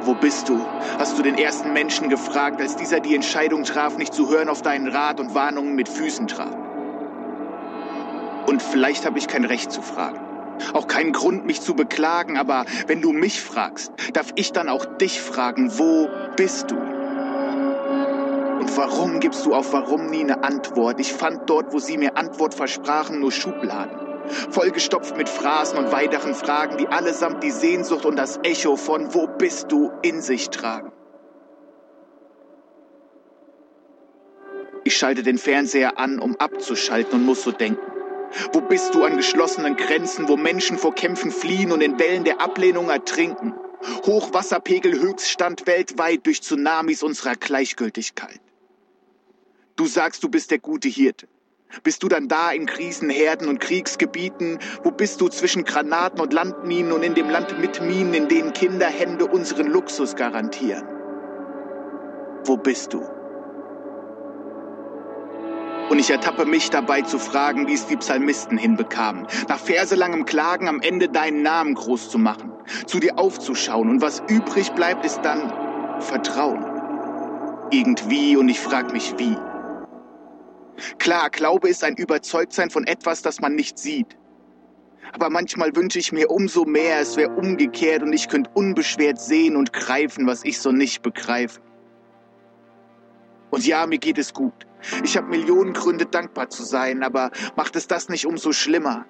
Wo 0.04 0.16
bist 0.16 0.50
du? 0.50 0.60
Hast 0.98 1.18
du 1.18 1.22
den 1.22 1.38
ersten 1.38 1.74
Menschen 1.74 2.10
gefragt, 2.10 2.60
als 2.60 2.76
dieser 2.76 3.00
die 3.00 3.14
Entscheidung 3.14 3.64
traf, 3.64 3.98
nicht 3.98 4.14
zu 4.14 4.30
hören 4.30 4.50
auf 4.50 4.64
deinen 4.64 4.88
Rat 4.88 5.20
und 5.20 5.36
Warnungen 5.36 5.76
mit 5.76 5.88
Füßen 5.88 6.28
traf? 6.28 6.56
Und 8.48 8.62
vielleicht 8.62 9.06
habe 9.06 9.20
ich 9.20 9.28
kein 9.28 9.46
Recht 9.46 9.72
zu 9.72 9.82
fragen. 9.82 10.20
Auch 10.74 10.88
keinen 10.88 11.12
Grund, 11.12 11.46
mich 11.46 11.62
zu 11.62 11.76
beklagen, 11.76 12.38
aber 12.38 12.66
wenn 12.88 13.02
du 13.02 13.14
mich 13.14 13.42
fragst, 13.42 13.92
darf 14.14 14.32
ich 14.36 14.52
dann 14.52 14.70
auch 14.70 14.86
dich 14.86 15.22
fragen, 15.22 15.72
wo 15.78 16.10
bist 16.36 16.72
du? 16.72 16.76
Und 16.76 18.78
warum 18.78 19.20
gibst 19.20 19.46
du 19.46 19.54
auf 19.54 19.74
warum 19.74 20.08
nie 20.08 20.22
eine 20.22 20.44
Antwort? 20.44 21.00
Ich 21.00 21.14
fand 21.14 21.50
dort, 21.50 21.74
wo 21.74 21.80
sie 21.80 21.98
mir 21.98 22.18
Antwort 22.18 22.54
versprachen, 22.54 23.20
nur 23.20 23.32
Schubladen 23.32 24.11
vollgestopft 24.32 25.18
mit 25.18 25.30
Phrasen 25.30 25.78
und 25.78 25.92
weiteren 25.92 26.34
Fragen, 26.34 26.78
die 26.78 26.88
allesamt 26.88 27.44
die 27.44 27.52
Sehnsucht 27.52 28.06
und 28.06 28.16
das 28.16 28.40
Echo 28.44 28.76
von 28.76 29.14
Wo 29.14 29.28
bist 29.28 29.72
du 29.72 29.92
in 30.02 30.22
sich 30.22 30.50
tragen. 30.50 30.92
Ich 34.84 34.98
schalte 34.98 35.24
den 35.24 35.38
Fernseher 35.38 36.00
an, 36.00 36.20
um 36.20 36.36
abzuschalten 36.38 37.20
und 37.20 37.26
muss 37.26 37.44
so 37.44 37.52
denken. 37.52 37.92
Wo 38.54 38.62
bist 38.62 38.96
du 38.96 39.04
an 39.04 39.18
geschlossenen 39.18 39.76
Grenzen, 39.76 40.28
wo 40.28 40.38
Menschen 40.38 40.78
vor 40.78 40.96
Kämpfen 40.96 41.32
fliehen 41.32 41.72
und 41.72 41.82
in 41.82 42.00
Wellen 42.00 42.24
der 42.24 42.42
Ablehnung 42.42 42.90
ertrinken? 42.90 43.54
Hochwasserpegel 44.06 45.00
Höchststand 45.00 45.68
weltweit 45.68 46.26
durch 46.26 46.42
Tsunamis 46.42 47.04
unserer 47.04 47.36
Gleichgültigkeit. 47.36 48.40
Du 49.76 49.86
sagst, 49.86 50.24
du 50.24 50.30
bist 50.30 50.52
der 50.52 50.60
gute 50.60 50.88
Hirte. 50.88 51.28
Bist 51.84 52.04
du 52.04 52.08
dann 52.08 52.28
da 52.28 52.52
in 52.52 52.66
Krisenherden 52.66 53.48
und 53.48 53.60
Kriegsgebieten? 53.60 54.60
Wo 54.84 54.92
bist 54.92 55.22
du 55.22 55.30
zwischen 55.30 55.64
Granaten 55.64 56.20
und 56.20 56.34
Landminen 56.34 56.92
und 56.92 57.04
in 57.04 57.16
dem 57.16 57.30
Land 57.30 57.58
mit 57.60 57.82
Minen, 57.82 58.14
in 58.14 58.28
denen 58.28 58.54
Kinderhände 58.54 59.26
unseren 59.26 59.68
Luxus 59.68 60.16
garantieren? 60.16 60.84
Wo 62.46 62.58
bist 62.58 62.94
du? 62.94 63.02
Und 65.90 66.00
ich 66.00 66.10
ertappe 66.10 66.46
mich 66.46 66.70
dabei 66.70 67.02
zu 67.02 67.20
fragen, 67.20 67.68
wie 67.68 67.74
es 67.74 67.86
die 67.86 67.98
Psalmisten 67.98 68.58
hinbekamen, 68.58 69.28
nach 69.50 69.60
verselangem 69.60 70.26
Klagen 70.26 70.70
am 70.70 70.82
Ende 70.82 71.10
deinen 71.10 71.42
Namen 71.42 71.74
groß 71.74 72.10
zu 72.10 72.18
machen, 72.18 72.54
zu 72.86 73.00
dir 73.00 73.20
aufzuschauen 73.20 73.90
und 73.90 74.02
was 74.02 74.24
übrig 74.30 74.72
bleibt, 74.72 75.06
ist 75.06 75.20
dann 75.24 75.52
Vertrauen. 76.00 76.66
Irgendwie 77.72 78.38
und 78.38 78.48
ich 78.48 78.60
frage 78.60 78.94
mich 78.94 79.16
wie. 79.18 79.36
Klar, 81.00 81.30
Glaube 81.30 81.70
ist 81.70 81.84
ein 81.84 81.96
Überzeugtsein 81.96 82.70
von 82.70 82.86
etwas, 82.88 83.22
das 83.22 83.40
man 83.40 83.56
nicht 83.56 83.78
sieht. 83.78 84.18
Aber 85.14 85.30
manchmal 85.30 85.76
wünsche 85.76 86.00
ich 86.00 86.12
mir 86.12 86.30
umso 86.30 86.64
mehr, 86.64 87.02
es 87.02 87.18
wäre 87.18 87.32
umgekehrt 87.32 88.02
und 88.02 88.14
ich 88.14 88.30
könnte 88.30 88.50
unbeschwert 88.54 89.20
sehen 89.20 89.56
und 89.56 89.74
greifen, 89.74 90.26
was 90.26 90.46
ich 90.46 90.60
so 90.60 90.72
nicht 90.72 91.02
begreife. 91.02 91.60
Und 93.50 93.66
ja, 93.68 93.86
mir 93.86 93.98
geht 93.98 94.18
es 94.18 94.34
gut. 94.34 94.54
Ich 95.04 95.18
habe 95.18 95.28
Millionen 95.28 95.74
Gründe, 95.74 96.06
dankbar 96.06 96.50
zu 96.50 96.64
sein, 96.64 97.04
aber 97.04 97.32
macht 97.56 97.76
es 97.76 97.88
das 97.88 98.10
nicht 98.10 98.26
umso 98.26 98.54
schlimmer? 98.54 99.06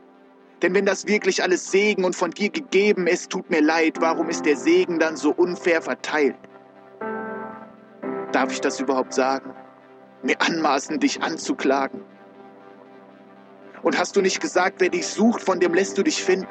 Denn 0.61 0.75
wenn 0.75 0.85
das 0.85 1.07
wirklich 1.07 1.41
alles 1.43 1.71
Segen 1.71 2.03
und 2.03 2.15
von 2.15 2.31
dir 2.31 2.49
gegeben 2.49 3.07
ist, 3.07 3.29
tut 3.31 3.49
mir 3.49 3.61
leid, 3.61 3.97
warum 3.99 4.29
ist 4.29 4.45
der 4.45 4.57
Segen 4.57 4.99
dann 4.99 5.15
so 5.15 5.31
unfair 5.31 5.81
verteilt? 5.81 6.35
Darf 8.31 8.51
ich 8.51 8.61
das 8.61 8.79
überhaupt 8.79 9.13
sagen? 9.13 9.53
Mir 10.23 10.41
anmaßen, 10.41 10.99
dich 10.99 11.21
anzuklagen? 11.21 12.01
Und 13.83 13.97
hast 13.97 14.15
du 14.15 14.21
nicht 14.21 14.39
gesagt, 14.39 14.75
wer 14.79 14.89
dich 14.89 15.07
sucht, 15.07 15.41
von 15.41 15.59
dem 15.59 15.73
lässt 15.73 15.97
du 15.97 16.03
dich 16.03 16.23
finden? 16.23 16.47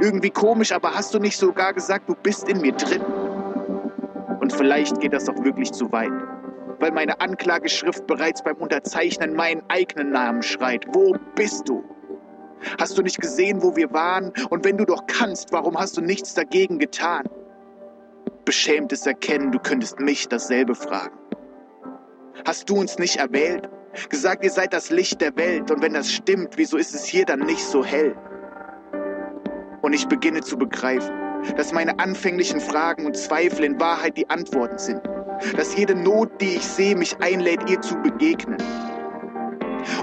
Irgendwie 0.00 0.30
komisch, 0.30 0.72
aber 0.72 0.94
hast 0.94 1.14
du 1.14 1.18
nicht 1.18 1.36
sogar 1.36 1.72
gesagt, 1.72 2.08
du 2.08 2.14
bist 2.14 2.48
in 2.48 2.60
mir 2.60 2.72
drin? 2.72 3.02
Und 4.40 4.52
vielleicht 4.52 5.00
geht 5.00 5.12
das 5.12 5.28
auch 5.28 5.44
wirklich 5.44 5.72
zu 5.72 5.90
weit, 5.92 6.12
weil 6.80 6.90
meine 6.90 7.20
Anklageschrift 7.20 8.06
bereits 8.06 8.42
beim 8.42 8.56
Unterzeichnen 8.56 9.34
meinen 9.34 9.62
eigenen 9.68 10.10
Namen 10.10 10.42
schreit. 10.42 10.84
Wo 10.92 11.14
bist 11.36 11.68
du? 11.68 11.84
Hast 12.80 12.98
du 12.98 13.02
nicht 13.02 13.20
gesehen, 13.20 13.62
wo 13.62 13.76
wir 13.76 13.92
waren? 13.92 14.32
Und 14.50 14.64
wenn 14.64 14.76
du 14.76 14.84
doch 14.84 15.06
kannst, 15.06 15.52
warum 15.52 15.78
hast 15.78 15.96
du 15.96 16.00
nichts 16.00 16.34
dagegen 16.34 16.78
getan? 16.78 17.24
Beschämtes 18.44 19.06
Erkennen, 19.06 19.52
du 19.52 19.58
könntest 19.60 20.00
mich 20.00 20.28
dasselbe 20.28 20.74
fragen. 20.74 21.16
Hast 22.44 22.68
du 22.70 22.76
uns 22.76 22.98
nicht 22.98 23.16
erwählt? 23.16 23.68
Gesagt, 24.10 24.44
ihr 24.44 24.50
seid 24.50 24.72
das 24.72 24.90
Licht 24.90 25.20
der 25.20 25.36
Welt 25.36 25.70
und 25.70 25.82
wenn 25.82 25.94
das 25.94 26.12
stimmt, 26.12 26.56
wieso 26.56 26.76
ist 26.76 26.94
es 26.94 27.04
hier 27.04 27.24
dann 27.24 27.40
nicht 27.40 27.64
so 27.64 27.84
hell? 27.84 28.16
Und 29.82 29.92
ich 29.92 30.06
beginne 30.06 30.40
zu 30.42 30.56
begreifen, 30.56 31.10
dass 31.56 31.72
meine 31.72 31.98
anfänglichen 31.98 32.60
Fragen 32.60 33.06
und 33.06 33.16
Zweifel 33.16 33.64
in 33.64 33.80
Wahrheit 33.80 34.16
die 34.16 34.28
Antworten 34.28 34.78
sind. 34.78 35.00
Dass 35.56 35.76
jede 35.76 35.94
Not, 35.94 36.40
die 36.40 36.56
ich 36.56 36.64
sehe, 36.64 36.96
mich 36.96 37.16
einlädt, 37.20 37.68
ihr 37.70 37.80
zu 37.80 37.96
begegnen. 37.96 38.58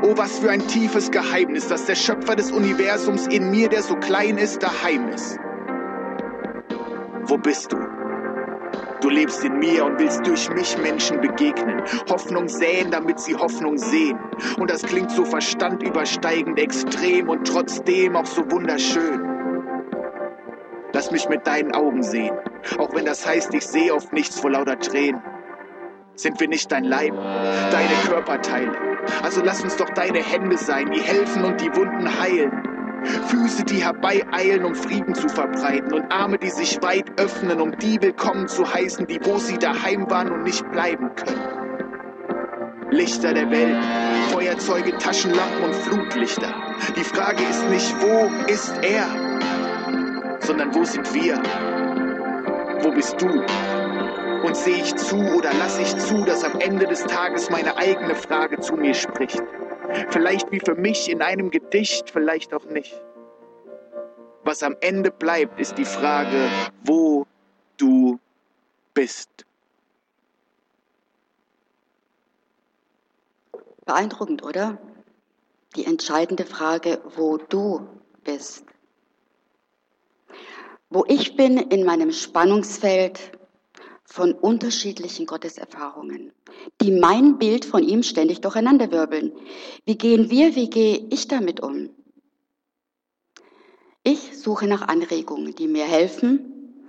Oh, 0.02 0.14
was 0.16 0.40
für 0.40 0.50
ein 0.50 0.66
tiefes 0.68 1.12
Geheimnis, 1.12 1.68
dass 1.68 1.86
der 1.86 1.96
Schöpfer 1.96 2.36
des 2.36 2.52
Universums 2.52 3.28
in 3.28 3.52
mir, 3.52 3.70
der 3.70 3.84
so 3.84 3.96
klein 3.96 4.38
ist, 4.38 4.64
daheim 4.64 5.10
ist. 5.10 5.38
Wo 7.24 7.38
bist 7.38 7.72
du? 7.72 7.95
Du 9.02 9.10
lebst 9.10 9.44
in 9.44 9.60
mir 9.60 9.86
und 9.86 10.00
willst 10.00 10.26
durch 10.26 10.50
mich 10.52 10.78
Menschen 10.78 11.22
begegnen, 11.22 11.82
Hoffnung 12.10 12.48
säen, 12.48 12.92
damit 12.92 13.20
sie 13.20 13.36
Hoffnung 13.36 13.78
sehen. 13.78 14.18
Und 14.58 14.70
das 14.70 14.82
klingt 14.84 15.12
so 15.12 15.26
verstandübersteigend 15.26 16.60
extrem 16.60 17.30
und 17.30 17.46
trotzdem 17.48 18.16
auch 18.16 18.26
so 18.26 18.50
wunderschön. 18.50 19.22
Lass 20.94 21.12
mich 21.12 21.28
mit 21.28 21.46
deinen 21.46 21.74
Augen 21.74 22.04
sehen, 22.04 22.36
auch 22.78 22.94
wenn 22.96 23.06
das 23.06 23.28
heißt, 23.28 23.54
ich 23.54 23.68
sehe 23.68 23.94
oft 23.94 24.14
nichts 24.14 24.40
vor 24.40 24.52
lauter 24.52 24.80
Tränen. 24.80 25.22
Sind 26.16 26.40
wir 26.40 26.48
nicht 26.48 26.72
dein 26.72 26.86
Leib, 26.86 27.14
deine 27.14 27.94
Körperteile? 28.08 28.72
Also 29.22 29.42
lass 29.44 29.62
uns 29.62 29.76
doch 29.76 29.90
deine 29.90 30.20
Hände 30.20 30.58
sein, 30.58 30.90
die 30.92 31.02
helfen 31.02 31.44
und 31.44 31.60
die 31.60 31.76
Wunden 31.76 32.08
heilen. 32.22 32.75
Füße, 33.06 33.64
die 33.64 33.84
herbeieilen, 33.84 34.66
um 34.66 34.76
Frieden 34.76 35.14
zu 35.16 35.28
verbreiten 35.30 35.94
und 35.94 36.12
Arme, 36.12 36.38
die 36.38 36.50
sich 36.50 36.82
weit 36.82 37.20
öffnen, 37.20 37.62
um 37.62 37.78
die 37.78 38.02
willkommen 38.02 38.48
zu 38.48 38.72
heißen, 38.72 39.08
die 39.08 39.20
wo 39.24 39.38
sie 39.38 39.58
daheim 39.58 40.10
waren 40.10 40.32
und 40.32 40.44
nicht 40.44 40.70
bleiben 40.72 41.10
können. 41.16 41.66
Lichter 42.92 43.34
der 43.34 43.50
Welt, 43.52 43.84
Feuerzeuge, 44.32 44.98
Taschenlampen 44.98 45.64
und 45.64 45.76
Flutlichter. 45.76 46.54
Die 46.96 47.04
Frage 47.04 47.44
ist 47.44 47.70
nicht, 47.70 47.96
wo 48.02 48.30
ist 48.52 48.74
er, 48.82 49.06
sondern 50.40 50.74
wo 50.74 50.84
sind 50.84 51.14
wir? 51.14 51.42
Wo 52.82 52.92
bist 52.92 53.20
du? 53.20 53.28
Und 54.46 54.56
sehe 54.56 54.78
ich 54.78 54.96
zu 54.96 55.18
oder 55.18 55.52
lasse 55.56 55.82
ich 55.82 55.98
zu, 55.98 56.24
dass 56.24 56.44
am 56.44 56.60
Ende 56.60 56.86
des 56.86 57.04
Tages 57.04 57.50
meine 57.50 57.76
eigene 57.78 58.16
Frage 58.16 58.60
zu 58.60 58.76
mir 58.76 58.94
spricht? 58.94 59.42
Vielleicht 60.10 60.52
wie 60.52 60.60
für 60.60 60.76
mich 60.76 61.10
in 61.10 61.22
einem 61.22 61.52
Gedicht, 61.52 62.10
vielleicht 62.10 62.54
auch 62.54 62.66
nicht. 62.66 63.02
Was 64.44 64.62
am 64.64 64.76
Ende 64.82 65.12
bleibt, 65.12 65.60
ist 65.60 65.78
die 65.78 65.86
Frage, 65.86 66.50
wo 66.84 67.26
du 67.78 68.20
bist. 68.94 69.46
Beeindruckend, 73.86 74.44
oder? 74.44 74.78
die 75.76 75.86
entscheidende 75.86 76.46
Frage, 76.46 77.02
wo 77.16 77.38
du 77.38 77.88
bist. 78.24 78.66
Wo 80.90 81.04
ich 81.08 81.36
bin 81.36 81.58
in 81.58 81.84
meinem 81.84 82.12
Spannungsfeld 82.12 83.35
von 84.16 84.32
unterschiedlichen 84.32 85.26
Gotteserfahrungen, 85.26 86.32
die 86.82 86.92
mein 86.92 87.38
Bild 87.38 87.66
von 87.66 87.84
ihm 87.84 88.02
ständig 88.02 88.40
durcheinanderwirbeln. 88.40 89.34
Wie 89.84 89.98
gehen 89.98 90.30
wir, 90.30 90.56
wie 90.56 90.70
gehe 90.70 91.06
ich 91.10 91.28
damit 91.28 91.60
um? 91.60 91.90
Ich 94.04 94.40
suche 94.40 94.68
nach 94.68 94.88
Anregungen, 94.88 95.54
die 95.54 95.68
mir 95.68 95.84
helfen, 95.84 96.86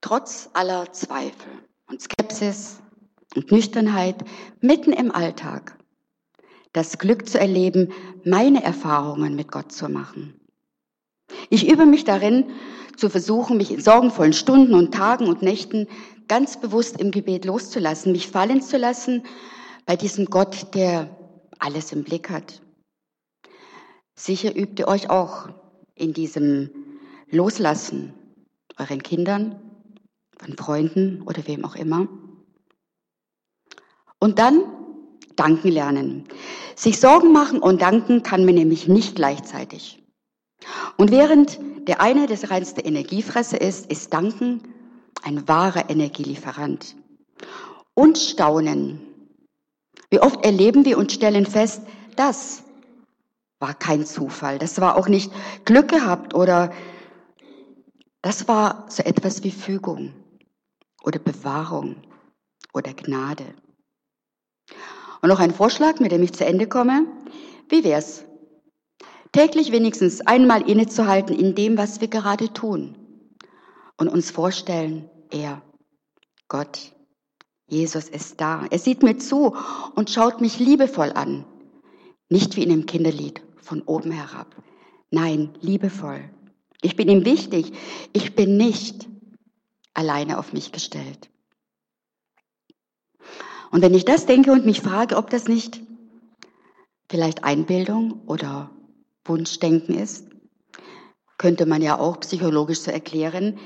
trotz 0.00 0.48
aller 0.54 0.90
Zweifel 0.92 1.52
und 1.88 2.00
Skepsis 2.00 2.78
und 3.36 3.52
Nüchternheit 3.52 4.24
mitten 4.62 4.94
im 4.94 5.12
Alltag 5.14 5.76
das 6.72 6.96
Glück 6.96 7.28
zu 7.28 7.38
erleben, 7.38 7.92
meine 8.24 8.62
Erfahrungen 8.64 9.36
mit 9.36 9.52
Gott 9.52 9.72
zu 9.72 9.90
machen. 9.90 10.40
Ich 11.50 11.68
übe 11.70 11.84
mich 11.84 12.04
darin, 12.04 12.46
zu 12.96 13.08
versuchen, 13.08 13.56
mich 13.56 13.70
in 13.70 13.80
sorgenvollen 13.80 14.32
Stunden 14.32 14.74
und 14.74 14.94
Tagen 14.94 15.26
und 15.26 15.42
Nächten 15.42 15.88
ganz 16.32 16.58
bewusst 16.58 16.98
im 16.98 17.10
Gebet 17.10 17.44
loszulassen, 17.44 18.10
mich 18.10 18.26
fallen 18.26 18.62
zu 18.62 18.78
lassen 18.78 19.22
bei 19.84 19.96
diesem 19.96 20.24
Gott, 20.24 20.74
der 20.74 21.14
alles 21.58 21.92
im 21.92 22.04
Blick 22.04 22.30
hat. 22.30 22.62
Sicher 24.14 24.56
übt 24.56 24.82
ihr 24.82 24.88
euch 24.88 25.10
auch 25.10 25.50
in 25.94 26.14
diesem 26.14 26.70
Loslassen 27.30 28.14
euren 28.78 29.02
Kindern, 29.02 29.60
von 30.38 30.56
Freunden 30.56 31.20
oder 31.20 31.46
wem 31.46 31.66
auch 31.66 31.76
immer. 31.76 32.08
Und 34.18 34.38
dann 34.38 34.62
danken 35.36 35.68
lernen. 35.68 36.24
Sich 36.76 36.98
Sorgen 36.98 37.30
machen 37.32 37.58
und 37.58 37.82
danken 37.82 38.22
kann 38.22 38.46
man 38.46 38.54
nämlich 38.54 38.88
nicht 38.88 39.16
gleichzeitig. 39.16 40.02
Und 40.96 41.10
während 41.10 41.60
der 41.86 42.00
eine 42.00 42.26
das 42.26 42.48
reinste 42.50 42.80
Energiefresser 42.80 43.60
ist, 43.60 43.92
ist 43.92 44.14
Danken 44.14 44.62
ein 45.22 45.48
wahrer 45.48 45.88
Energielieferant. 45.88 46.96
Und 47.94 48.18
Staunen. 48.18 49.00
Wie 50.10 50.20
oft 50.20 50.44
erleben 50.44 50.84
wir 50.84 50.98
und 50.98 51.12
stellen 51.12 51.46
fest, 51.46 51.82
das 52.16 52.62
war 53.58 53.74
kein 53.74 54.04
Zufall, 54.04 54.58
das 54.58 54.80
war 54.80 54.96
auch 54.96 55.08
nicht 55.08 55.32
Glück 55.64 55.88
gehabt 55.88 56.34
oder 56.34 56.72
das 58.20 58.48
war 58.48 58.86
so 58.88 59.02
etwas 59.02 59.42
wie 59.44 59.50
Fügung 59.50 60.12
oder 61.02 61.18
Bewahrung 61.18 61.96
oder 62.74 62.92
Gnade. 62.92 63.44
Und 65.20 65.28
noch 65.28 65.40
ein 65.40 65.52
Vorschlag, 65.52 66.00
mit 66.00 66.12
dem 66.12 66.22
ich 66.22 66.32
zu 66.32 66.44
Ende 66.44 66.66
komme. 66.66 67.06
Wie 67.68 67.84
wär's? 67.84 68.24
Täglich 69.32 69.72
wenigstens 69.72 70.20
einmal 70.20 70.68
innezuhalten 70.68 71.34
in 71.34 71.54
dem, 71.54 71.78
was 71.78 72.00
wir 72.00 72.08
gerade 72.08 72.52
tun 72.52 72.96
und 73.96 74.08
uns 74.08 74.30
vorstellen, 74.30 75.08
er, 75.32 75.62
Gott, 76.48 76.92
Jesus 77.66 78.08
ist 78.08 78.40
da. 78.40 78.66
Er 78.70 78.78
sieht 78.78 79.02
mir 79.02 79.16
zu 79.16 79.56
und 79.94 80.10
schaut 80.10 80.40
mich 80.40 80.58
liebevoll 80.58 81.12
an. 81.12 81.46
Nicht 82.28 82.56
wie 82.56 82.62
in 82.62 82.70
einem 82.70 82.86
Kinderlied 82.86 83.42
von 83.56 83.82
oben 83.82 84.10
herab. 84.10 84.54
Nein, 85.10 85.54
liebevoll. 85.60 86.30
Ich 86.82 86.96
bin 86.96 87.08
ihm 87.08 87.24
wichtig. 87.24 87.72
Ich 88.12 88.34
bin 88.34 88.56
nicht 88.56 89.08
alleine 89.94 90.38
auf 90.38 90.52
mich 90.52 90.72
gestellt. 90.72 91.30
Und 93.70 93.80
wenn 93.80 93.94
ich 93.94 94.04
das 94.04 94.26
denke 94.26 94.52
und 94.52 94.66
mich 94.66 94.82
frage, 94.82 95.16
ob 95.16 95.30
das 95.30 95.48
nicht 95.48 95.80
vielleicht 97.08 97.44
Einbildung 97.44 98.22
oder 98.26 98.70
Wunschdenken 99.24 99.94
ist, 99.94 100.28
könnte 101.38 101.66
man 101.66 101.80
ja 101.82 101.98
auch 101.98 102.20
psychologisch 102.20 102.80
so 102.80 102.90
erklären, 102.90 103.58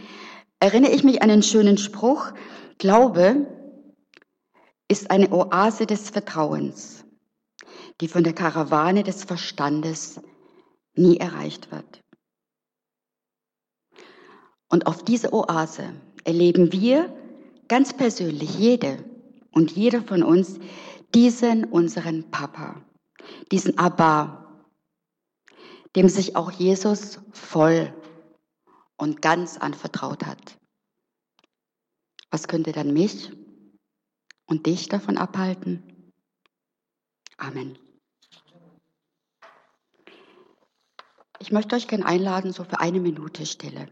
erinnere 0.61 0.93
ich 0.93 1.05
mich 1.05 1.23
an 1.23 1.31
einen 1.31 1.43
schönen 1.43 1.79
Spruch, 1.79 2.33
Glaube 2.79 3.47
ist 4.89 5.11
eine 5.11 5.33
Oase 5.33 5.87
des 5.87 6.11
Vertrauens, 6.11 7.05
die 8.01 8.09
von 8.09 8.25
der 8.25 8.35
Karawane 8.35 9.03
des 9.03 9.25
Verstandes 9.25 10.21
nie 10.95 11.17
erreicht 11.19 11.73
wird. 11.73 12.03
Und 14.69 14.87
auf 14.87 15.05
diese 15.05 15.33
Oase 15.33 15.95
erleben 16.25 16.73
wir 16.73 17.15
ganz 17.69 17.95
persönlich 17.95 18.59
jede 18.59 19.05
und 19.51 19.73
jeder 19.73 20.03
von 20.03 20.23
uns 20.23 20.59
diesen 21.15 21.65
unseren 21.65 22.31
Papa, 22.31 22.83
diesen 23.51 23.79
Abba, 23.79 24.65
dem 25.95 26.09
sich 26.09 26.37
auch 26.37 26.51
Jesus 26.51 27.21
voll 27.33 27.93
und 28.97 29.23
ganz 29.23 29.57
anvertraut 29.59 30.25
hat. 30.27 30.59
Was 32.31 32.49
könnte 32.49 32.73
dann 32.73 32.93
mich 32.93 33.33
und 34.47 34.67
dich 34.67 34.89
davon 34.89 35.19
abhalten? 35.19 36.13
Amen. 37.37 37.79
Ich 41.39 41.53
möchte 41.53 41.77
euch 41.77 41.87
gerne 41.87 42.07
einladen, 42.07 42.53
so 42.53 42.65
für 42.65 42.81
eine 42.81 43.01
Minute 43.01 43.45
Stille. 43.45 43.89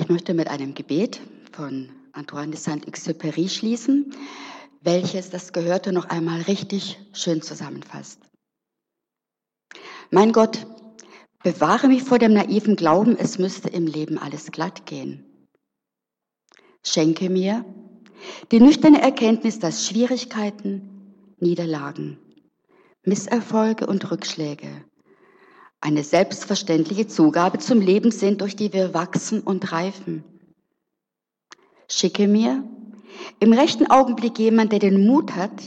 Ich 0.00 0.08
möchte 0.08 0.32
mit 0.32 0.48
einem 0.48 0.72
Gebet 0.72 1.20
von 1.52 1.90
Antoine 2.12 2.52
de 2.52 2.58
Saint-Exupéry 2.58 3.50
schließen, 3.50 4.14
welches 4.80 5.28
das 5.28 5.52
Gehörte 5.52 5.92
noch 5.92 6.06
einmal 6.06 6.40
richtig 6.40 6.98
schön 7.12 7.42
zusammenfasst. 7.42 8.18
Mein 10.10 10.32
Gott, 10.32 10.66
bewahre 11.42 11.88
mich 11.88 12.02
vor 12.02 12.18
dem 12.18 12.32
naiven 12.32 12.76
Glauben, 12.76 13.14
es 13.14 13.38
müsste 13.38 13.68
im 13.68 13.86
Leben 13.86 14.16
alles 14.16 14.50
glatt 14.50 14.86
gehen. 14.86 15.46
Schenke 16.82 17.28
mir 17.28 17.66
die 18.52 18.60
nüchterne 18.60 19.02
Erkenntnis, 19.02 19.58
dass 19.58 19.86
Schwierigkeiten, 19.86 21.34
Niederlagen, 21.40 22.18
Misserfolge 23.04 23.86
und 23.86 24.10
Rückschläge 24.10 24.82
eine 25.80 26.04
selbstverständliche 26.04 27.06
Zugabe 27.06 27.58
zum 27.58 27.80
Leben 27.80 28.10
sind, 28.10 28.40
durch 28.40 28.56
die 28.56 28.72
wir 28.72 28.92
wachsen 28.94 29.40
und 29.40 29.72
reifen. 29.72 30.24
Schicke 31.88 32.28
mir 32.28 32.64
im 33.40 33.52
rechten 33.52 33.90
Augenblick 33.90 34.38
jemand, 34.38 34.72
der 34.72 34.78
den 34.78 35.06
Mut 35.06 35.34
hat, 35.34 35.62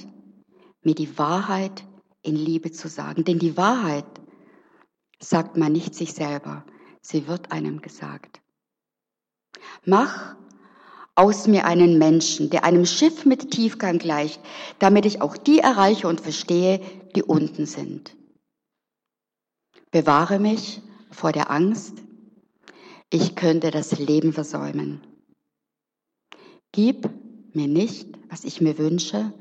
mir 0.82 0.96
die 0.96 1.18
Wahrheit 1.18 1.84
in 2.22 2.36
Liebe 2.36 2.72
zu 2.72 2.88
sagen. 2.88 3.24
Denn 3.24 3.40
die 3.40 3.58
Wahrheit 3.58 4.06
sagt 5.20 5.58
man 5.58 5.72
nicht 5.72 5.96
sich 5.96 6.14
selber, 6.14 6.66
sie 7.02 7.28
wird 7.28 7.52
einem 7.52 7.82
gesagt. 7.82 8.42
Mach 9.86 10.36
aus 11.16 11.48
mir 11.48 11.66
einen 11.66 11.98
Menschen, 11.98 12.50
der 12.50 12.64
einem 12.64 12.86
Schiff 12.86 13.26
mit 13.26 13.52
Tiefgang 13.52 14.00
gleicht, 14.00 14.42
damit 14.80 15.06
ich 15.06 15.22
auch 15.22 15.38
die 15.38 15.60
erreiche 15.60 16.08
und 16.08 16.22
verstehe, 16.22 16.82
die 17.16 17.24
unten 17.24 17.66
sind. 17.66 18.16
Bewahre 19.94 20.40
mich 20.40 20.82
vor 21.12 21.32
der 21.32 21.52
Angst, 21.52 22.00
ich 23.12 23.36
könnte 23.36 23.70
das 23.70 24.00
Leben 24.00 24.34
versäumen. 24.34 25.02
Gib 26.72 27.08
mir 27.54 27.68
nicht, 27.68 28.08
was 28.28 28.44
ich 28.44 28.60
mir 28.60 28.80
wünsche, 28.80 29.32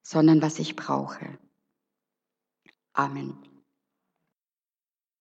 sondern 0.00 0.40
was 0.40 0.58
ich 0.58 0.74
brauche. 0.74 1.38
Amen. 2.94 3.36